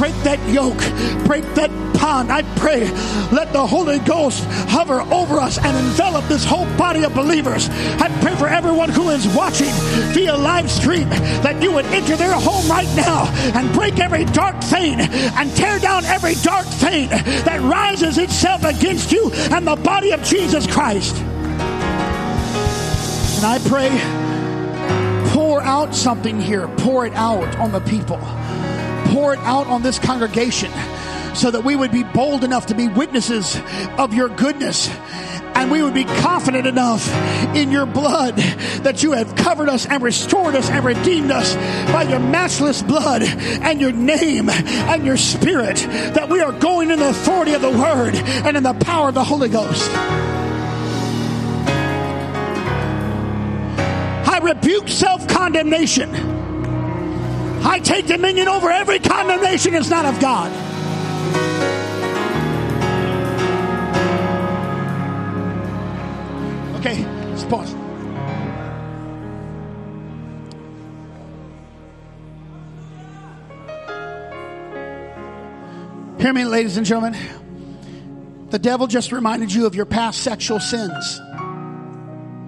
break 0.00 0.14
that 0.22 0.40
yoke, 0.48 0.78
break 1.26 1.44
that 1.56 1.68
bond. 2.00 2.32
I 2.32 2.40
pray, 2.56 2.88
let 3.30 3.52
the 3.52 3.66
Holy 3.66 3.98
Ghost 3.98 4.42
hover 4.70 5.02
over 5.02 5.38
us 5.38 5.58
and 5.58 5.76
envelop 5.76 6.24
this 6.26 6.42
whole 6.42 6.64
body 6.78 7.04
of 7.04 7.14
believers. 7.14 7.68
I 7.68 8.08
pray 8.22 8.34
for 8.36 8.48
everyone 8.48 8.88
who 8.88 9.10
is 9.10 9.28
watching 9.36 9.68
via 10.14 10.34
live 10.38 10.70
stream 10.70 11.10
that 11.44 11.62
you 11.62 11.70
would 11.72 11.84
enter 11.86 12.16
their 12.16 12.32
home 12.32 12.66
right 12.70 12.88
now 12.96 13.26
and 13.54 13.70
break 13.74 14.00
every 14.00 14.24
dark 14.24 14.58
thing 14.62 15.00
and 15.00 15.54
tear 15.54 15.78
down 15.78 16.06
every 16.06 16.34
dark 16.36 16.64
thing 16.66 17.10
that 17.10 17.60
rises 17.60 18.16
itself 18.16 18.64
against 18.64 19.12
you 19.12 19.30
and 19.50 19.66
the 19.66 19.76
body 19.76 20.12
of 20.12 20.22
Jesus 20.22 20.66
Christ. 20.66 21.14
And 23.36 23.44
I 23.44 23.58
pray, 23.68 23.90
pour 25.34 25.60
out 25.60 25.94
something 25.94 26.40
here, 26.40 26.68
pour 26.78 27.04
it 27.04 27.12
out 27.12 27.54
on 27.58 27.70
the 27.70 27.80
people, 27.80 28.18
pour 29.10 29.34
it 29.34 29.38
out 29.40 29.66
on 29.66 29.82
this 29.82 29.98
congregation 29.98 30.70
so 31.34 31.50
that 31.50 31.62
we 31.64 31.76
would 31.76 31.92
be 31.92 32.02
bold 32.02 32.44
enough 32.44 32.66
to 32.66 32.74
be 32.74 32.88
witnesses 32.88 33.60
of 33.98 34.14
your 34.14 34.28
goodness 34.28 34.88
and 35.54 35.70
we 35.70 35.82
would 35.82 35.94
be 35.94 36.04
confident 36.04 36.66
enough 36.66 37.06
in 37.54 37.70
your 37.70 37.84
blood 37.86 38.36
that 38.36 39.02
you 39.02 39.12
have 39.12 39.34
covered 39.36 39.68
us 39.68 39.86
and 39.86 40.02
restored 40.02 40.54
us 40.54 40.70
and 40.70 40.84
redeemed 40.84 41.30
us 41.30 41.54
by 41.92 42.02
your 42.04 42.18
matchless 42.18 42.82
blood 42.82 43.22
and 43.22 43.80
your 43.80 43.92
name 43.92 44.48
and 44.48 45.04
your 45.04 45.16
spirit 45.16 45.76
that 45.76 46.30
we 46.30 46.40
are 46.40 46.52
going 46.52 46.90
in 46.90 46.98
the 46.98 47.10
authority 47.10 47.52
of 47.52 47.60
the 47.60 47.70
word 47.70 48.14
and 48.14 48.56
in 48.56 48.62
the 48.62 48.72
power 48.72 49.08
of 49.08 49.14
the 49.14 49.24
Holy 49.24 49.48
Ghost. 49.48 49.90
I 54.26 54.40
rebuke 54.42 54.88
self 54.88 55.28
condemnation. 55.28 56.39
I 57.62 57.80
take 57.82 58.06
dominion 58.06 58.48
over 58.48 58.70
every 58.70 58.98
condemnation 58.98 59.72
that's 59.72 59.90
not 59.90 60.04
of 60.04 60.18
God. 60.20 60.50
Okay, 66.80 67.04
let's 67.04 67.44
pause. 67.44 67.74
Hear 76.20 76.32
me, 76.32 76.44
ladies 76.44 76.76
and 76.76 76.86
gentlemen. 76.86 77.16
The 78.50 78.58
devil 78.58 78.86
just 78.86 79.12
reminded 79.12 79.52
you 79.52 79.66
of 79.66 79.74
your 79.74 79.86
past 79.86 80.22
sexual 80.22 80.60
sins. 80.60 81.20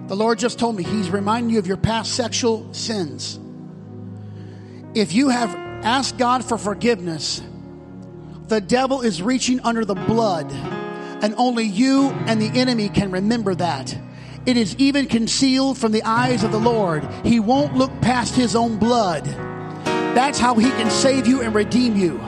The 0.07 0.15
Lord 0.15 0.37
just 0.37 0.59
told 0.59 0.75
me 0.75 0.83
He's 0.83 1.09
reminding 1.09 1.51
you 1.51 1.59
of 1.59 1.67
your 1.67 1.77
past 1.77 2.13
sexual 2.13 2.73
sins. 2.73 3.39
If 4.95 5.11
you 5.11 5.29
have 5.29 5.49
asked 5.83 6.19
God 6.19 6.45
for 6.45 6.55
forgiveness, 6.55 7.41
the 8.47 8.61
devil 8.61 9.01
is 9.01 9.23
reaching 9.23 9.59
under 9.61 9.85
the 9.85 9.95
blood, 9.95 10.51
and 11.23 11.33
only 11.35 11.63
you 11.63 12.09
and 12.27 12.39
the 12.39 12.59
enemy 12.59 12.89
can 12.89 13.09
remember 13.09 13.55
that. 13.55 13.97
It 14.45 14.55
is 14.55 14.75
even 14.75 15.07
concealed 15.07 15.79
from 15.79 15.93
the 15.93 16.03
eyes 16.03 16.43
of 16.43 16.51
the 16.51 16.59
Lord. 16.59 17.07
He 17.23 17.39
won't 17.39 17.75
look 17.75 17.89
past 18.01 18.35
his 18.35 18.55
own 18.55 18.77
blood. 18.77 19.25
That's 20.13 20.37
how 20.37 20.53
he 20.55 20.69
can 20.69 20.91
save 20.91 21.25
you 21.25 21.41
and 21.41 21.55
redeem 21.55 21.95
you. 21.95 22.19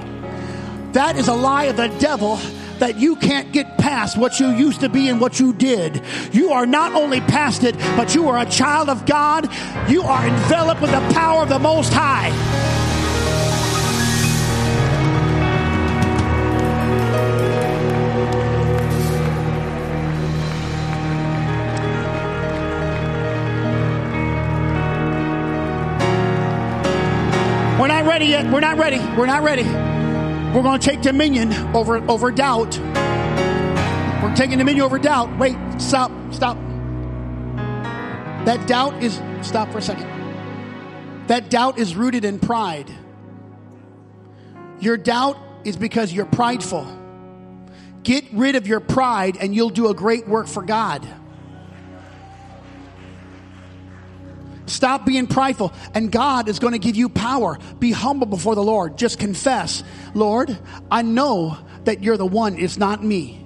That 0.94 1.18
is 1.18 1.28
a 1.28 1.34
lie 1.34 1.66
of 1.66 1.78
the 1.78 1.90
devil 2.00 2.40
that 2.80 2.98
you 2.98 3.16
can't 3.16 3.52
get 3.52 3.78
past 3.78 4.18
what 4.18 4.40
you 4.40 4.50
used 4.50 4.82
to 4.82 4.90
be 4.90 5.10
and 5.10 5.20
what 5.20 5.40
you 5.40 5.54
did. 5.54 6.02
You 6.32 6.52
are 6.52 6.66
not 6.66 6.94
only 6.94 7.22
past 7.22 7.64
it, 7.64 7.78
but 7.96 8.16
you 8.16 8.30
are 8.30 8.40
a 8.40 8.46
child 8.46 8.90
of 8.90 9.06
God. 9.06 9.50
You 9.90 10.04
are 10.04 10.28
enveloped 10.28 10.82
with 10.82 10.92
the 10.92 11.14
power 11.14 11.44
of 11.44 11.50
the 11.50 11.60
Most 11.60 11.94
High. 11.94 12.32
We're 27.80 27.88
not 27.88 28.06
ready 28.06 28.26
yet. 28.28 28.52
We're 28.52 28.62
not 28.62 28.78
ready. 28.78 29.00
We're 29.18 29.26
not 29.26 29.44
ready. 29.44 29.95
We're 30.56 30.64
going 30.64 30.80
to 30.80 30.90
take 30.90 31.02
dominion 31.02 31.52
over, 31.76 31.98
over 32.10 32.32
doubt. 32.32 32.80
We're 34.24 34.34
taking 34.38 34.58
dominion 34.58 34.86
over 34.86 34.98
doubt. 34.98 35.38
Wait, 35.38 35.58
stop, 35.80 36.14
stop. 36.32 36.56
That 38.46 38.66
doubt 38.66 39.04
is, 39.04 39.20
stop 39.42 39.70
for 39.74 39.80
a 39.80 39.82
second. 39.82 40.08
That 41.28 41.50
doubt 41.50 41.78
is 41.78 41.98
rooted 41.98 42.24
in 42.24 42.40
pride. 42.40 42.90
Your 44.80 44.96
doubt 44.96 45.38
is 45.66 45.76
because 45.76 46.14
you're 46.14 46.26
prideful. 46.26 46.88
Get 48.04 48.24
rid 48.32 48.56
of 48.56 48.66
your 48.66 48.80
pride 48.80 49.36
and 49.36 49.54
you'll 49.54 49.70
do 49.72 49.90
a 49.90 49.94
great 49.94 50.26
work 50.26 50.48
for 50.48 50.64
God. 50.64 51.06
Stop 54.66 55.06
being 55.06 55.28
prideful, 55.28 55.74
and 55.94 56.12
God 56.12 56.50
is 56.50 56.60
going 56.60 56.74
to 56.74 56.80
give 56.80 56.96
you 56.96 57.10
power. 57.10 57.58
Be 57.80 57.92
humble 57.92 58.28
before 58.28 58.56
the 58.56 58.64
Lord. 58.64 58.98
Just 58.98 59.20
confess, 59.20 59.84
Lord, 60.14 60.58
I 60.90 61.02
know 61.02 61.58
that 61.84 62.04
you're 62.04 62.18
the 62.18 62.26
one, 62.26 62.58
it's 62.58 62.78
not 62.78 63.04
me. 63.04 63.46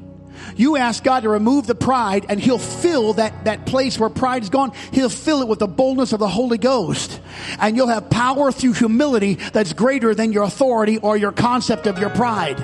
You 0.56 0.78
ask 0.78 1.04
God 1.04 1.24
to 1.24 1.30
remove 1.30 1.68
the 1.68 1.76
pride, 1.76 2.26
and 2.30 2.40
He'll 2.40 2.58
fill 2.58 3.14
that, 3.14 3.46
that 3.46 3.66
place 3.66 4.00
where 4.00 4.10
pride 4.10 4.44
is 4.44 4.50
gone. 4.50 4.72
He'll 4.92 5.10
fill 5.10 5.42
it 5.42 5.48
with 5.48 5.60
the 5.60 5.68
boldness 5.68 6.14
of 6.14 6.20
the 6.20 6.28
Holy 6.28 6.58
Ghost. 6.58 7.20
And 7.60 7.76
you'll 7.76 7.88
have 7.88 8.10
power 8.10 8.52
through 8.52 8.74
humility 8.74 9.36
that's 9.36 9.74
greater 9.74 10.16
than 10.16 10.32
your 10.32 10.44
authority 10.44 10.98
or 10.98 11.18
your 11.18 11.32
concept 11.32 11.88
of 11.88 12.00
your 12.00 12.10
pride. 12.10 12.64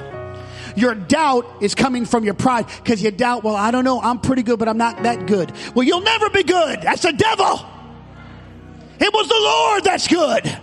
Your 0.76 0.94
doubt 0.94 1.46
is 1.62 1.74
coming 1.74 2.06
from 2.06 2.26
your 2.26 2.34
pride 2.34 2.68
because 2.84 3.02
you 3.02 3.12
doubt, 3.12 3.44
well, 3.44 3.56
I 3.56 3.72
don't 3.72 3.86
know, 3.86 4.02
I'm 4.02 4.20
pretty 4.20 4.44
good, 4.44 4.60
but 4.60 4.68
I'm 4.68 4.78
not 4.78 5.04
that 5.04 5.26
good. 5.26 5.54
Well, 5.74 5.86
you'll 5.86 6.02
never 6.02 6.30
be 6.30 6.44
good. 6.44 6.82
That's 6.82 7.04
the 7.04 7.14
devil. 7.14 7.66
It 9.00 9.14
was 9.14 9.28
the 9.28 9.40
Lord 9.40 9.84
that's 9.84 10.08
good. 10.08 10.60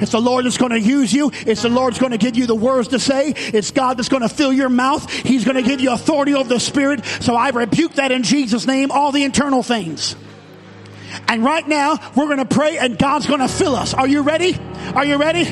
It's 0.00 0.12
the 0.12 0.20
Lord 0.20 0.44
that's 0.44 0.58
going 0.58 0.72
to 0.72 0.80
use 0.80 1.12
you. 1.12 1.30
It's 1.32 1.62
the 1.62 1.68
Lord 1.68 1.92
that's 1.92 2.00
going 2.00 2.12
to 2.12 2.18
give 2.18 2.36
you 2.36 2.46
the 2.46 2.54
words 2.54 2.88
to 2.88 2.98
say. 2.98 3.30
It's 3.30 3.70
God 3.70 3.96
that's 3.96 4.08
going 4.08 4.22
to 4.22 4.28
fill 4.28 4.52
your 4.52 4.68
mouth. 4.68 5.10
He's 5.10 5.44
going 5.44 5.56
to 5.56 5.62
give 5.62 5.80
you 5.80 5.92
authority 5.92 6.34
over 6.34 6.48
the 6.48 6.60
Spirit. 6.60 7.04
So 7.04 7.34
I 7.34 7.50
rebuke 7.50 7.94
that 7.94 8.12
in 8.12 8.22
Jesus' 8.22 8.66
name, 8.66 8.90
all 8.90 9.12
the 9.12 9.24
internal 9.24 9.62
things. 9.62 10.16
And 11.28 11.44
right 11.44 11.66
now, 11.66 11.98
we're 12.14 12.26
going 12.26 12.38
to 12.38 12.44
pray 12.44 12.78
and 12.78 12.98
God's 12.98 13.26
going 13.26 13.40
to 13.40 13.48
fill 13.48 13.74
us. 13.74 13.94
Are 13.94 14.06
you 14.06 14.22
ready? 14.22 14.58
Are 14.94 15.04
you 15.04 15.16
ready? 15.16 15.44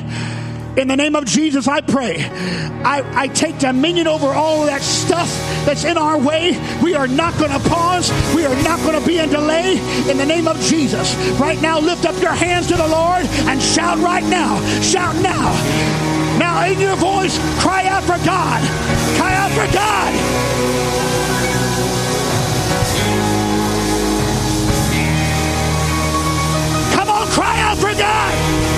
In 0.76 0.88
the 0.88 0.96
name 0.96 1.14
of 1.14 1.24
Jesus, 1.24 1.68
I 1.68 1.82
pray. 1.82 2.16
I, 2.18 3.04
I 3.14 3.28
take 3.28 3.60
dominion 3.60 4.08
over 4.08 4.26
all 4.26 4.62
of 4.62 4.66
that 4.66 4.82
stuff 4.82 5.28
that's 5.64 5.84
in 5.84 5.96
our 5.96 6.18
way. 6.18 6.58
We 6.82 6.94
are 6.94 7.06
not 7.06 7.38
going 7.38 7.52
to 7.52 7.60
pause. 7.68 8.10
We 8.34 8.44
are 8.44 8.62
not 8.64 8.80
going 8.80 9.00
to 9.00 9.06
be 9.06 9.18
in 9.18 9.30
delay. 9.30 9.78
In 10.10 10.18
the 10.18 10.26
name 10.26 10.48
of 10.48 10.60
Jesus. 10.60 11.14
Right 11.38 11.60
now, 11.62 11.78
lift 11.78 12.04
up 12.06 12.20
your 12.20 12.32
hands 12.32 12.66
to 12.68 12.76
the 12.76 12.88
Lord 12.88 13.24
and 13.24 13.62
shout 13.62 13.98
right 13.98 14.24
now. 14.24 14.58
Shout 14.80 15.14
now. 15.22 15.52
Now, 16.38 16.66
in 16.66 16.80
your 16.80 16.96
voice, 16.96 17.38
cry 17.62 17.86
out 17.86 18.02
for 18.02 18.18
God. 18.24 18.60
Cry 19.16 19.34
out 19.36 19.52
for 19.52 19.72
God. 19.72 20.12
Come 26.94 27.08
on, 27.08 27.28
cry 27.28 27.60
out 27.60 27.78
for 27.78 27.94
God. 27.94 28.73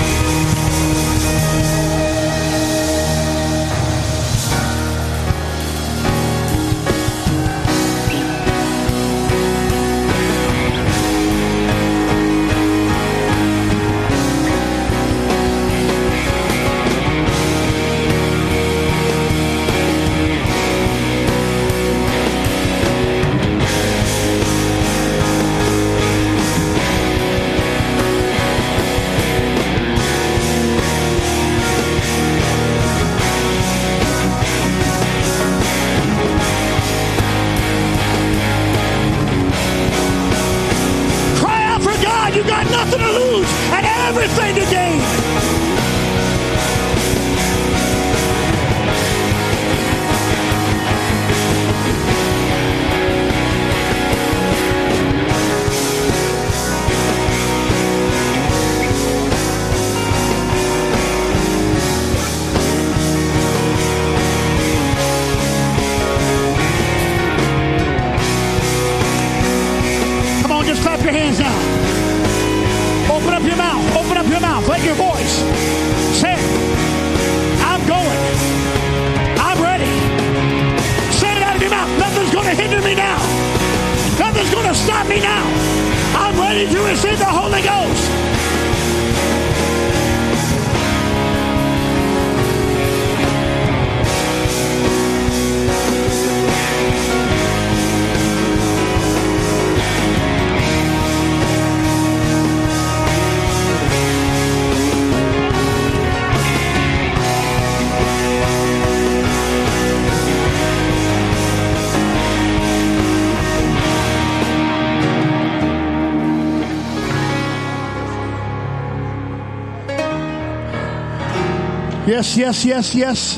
Yes, 122.07 122.37
yes, 122.37 122.63
yes, 122.63 122.95
yes. 122.95 123.37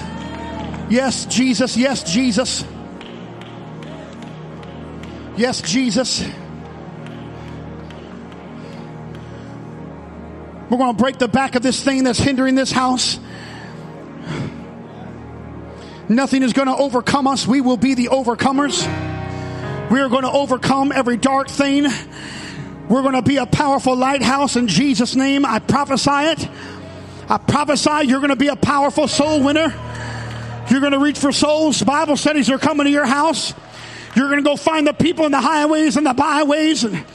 Yes, 0.92 1.26
Jesus. 1.26 1.76
Yes, 1.76 2.04
Jesus. 2.04 2.64
Yes, 5.36 5.62
Jesus. 5.64 6.24
We're 10.70 10.78
going 10.78 10.96
to 10.96 11.02
break 11.02 11.18
the 11.18 11.28
back 11.28 11.56
of 11.56 11.64
this 11.64 11.84
thing 11.84 12.04
that's 12.04 12.20
hindering 12.20 12.54
this 12.54 12.72
house. 12.72 13.20
Nothing 16.08 16.44
is 16.44 16.54
going 16.54 16.68
to 16.68 16.76
overcome 16.76 17.26
us. 17.26 17.48
We 17.48 17.62
will 17.62 17.78
be 17.78 17.96
the 17.96 18.10
overcomers. 18.10 18.86
We 19.90 20.00
are 20.00 20.10
going 20.10 20.26
to 20.26 20.32
overcome 20.32 20.92
every 20.92 21.18
dark 21.18 21.50
thing. 21.50 21.88
We're 22.88 23.02
going 23.02 23.16
to 23.16 23.24
be 23.24 23.38
a 23.38 23.48
powerful 23.48 23.96
lighthouse 23.96 24.56
in 24.56 24.68
Jesus' 24.68 25.16
name. 25.16 25.44
I 25.44 25.58
prophesy 25.58 26.12
it. 26.12 26.50
I 27.30 27.38
prophesy 27.38 28.08
you're 28.08 28.20
going 28.20 28.32
to 28.32 28.36
be 28.36 28.48
a 28.48 28.56
powerful 28.56 29.08
soul 29.08 29.44
winner. 29.44 29.74
You're 30.70 30.82
going 30.82 30.94
to 30.94 31.00
reach 31.00 31.20
for 31.20 31.32
souls. 31.32 31.82
Bible 31.82 32.18
studies 32.18 32.50
are 32.50 32.58
coming 32.58 32.86
to 32.86 32.92
your 32.92 33.06
house. 33.06 33.54
You're 34.16 34.30
going 34.30 34.44
to 34.44 34.50
go 34.50 34.56
find 34.56 34.88
the 34.88 34.94
people 34.94 35.26
in 35.26 35.32
the 35.32 35.40
highways 35.40 35.96
and 35.96 36.06
the 36.06 36.14
byways 36.14 36.84
and 36.84 37.06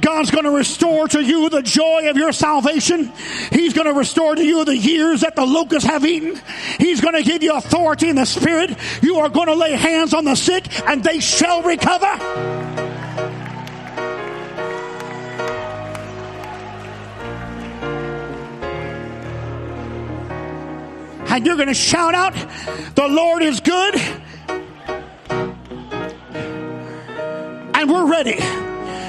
God's 0.00 0.30
going 0.30 0.44
to 0.44 0.50
restore 0.50 1.08
to 1.08 1.20
you 1.20 1.48
the 1.48 1.62
joy 1.62 2.08
of 2.08 2.16
your 2.16 2.32
salvation. 2.32 3.12
He's 3.50 3.72
going 3.72 3.86
to 3.86 3.92
restore 3.92 4.36
to 4.36 4.44
you 4.44 4.64
the 4.64 4.76
years 4.76 5.22
that 5.22 5.34
the 5.34 5.44
locusts 5.44 5.88
have 5.88 6.04
eaten. 6.04 6.40
He's 6.78 7.00
going 7.00 7.14
to 7.14 7.22
give 7.22 7.42
you 7.42 7.54
authority 7.56 8.08
in 8.08 8.16
the 8.16 8.24
spirit. 8.24 8.76
You 9.02 9.16
are 9.16 9.28
going 9.28 9.48
to 9.48 9.54
lay 9.54 9.72
hands 9.72 10.14
on 10.14 10.24
the 10.24 10.34
sick 10.34 10.66
and 10.88 11.02
they 11.02 11.20
shall 11.20 11.62
recover. 11.62 12.75
And 21.36 21.46
you're 21.46 21.56
going 21.56 21.68
to 21.68 21.74
shout 21.74 22.14
out, 22.14 22.32
The 22.94 23.06
Lord 23.06 23.42
is 23.42 23.60
good. 23.60 23.94
And 27.74 27.90
we're 27.90 28.10
ready. 28.10 28.38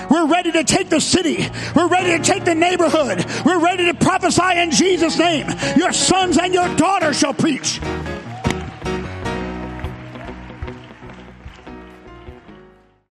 We're 0.09 0.27
ready 0.27 0.51
to 0.51 0.65
take 0.65 0.89
the 0.89 0.99
city. 0.99 1.47
We're 1.73 1.87
ready 1.87 2.17
to 2.17 2.23
take 2.23 2.43
the 2.43 2.53
neighborhood. 2.53 3.25
We're 3.45 3.63
ready 3.63 3.85
to 3.85 3.93
prophesy 3.93 4.57
in 4.59 4.71
Jesus' 4.71 5.17
name. 5.17 5.47
Your 5.77 5.93
sons 5.93 6.37
and 6.37 6.53
your 6.53 6.67
daughters 6.75 7.17
shall 7.17 7.33
preach. 7.33 7.79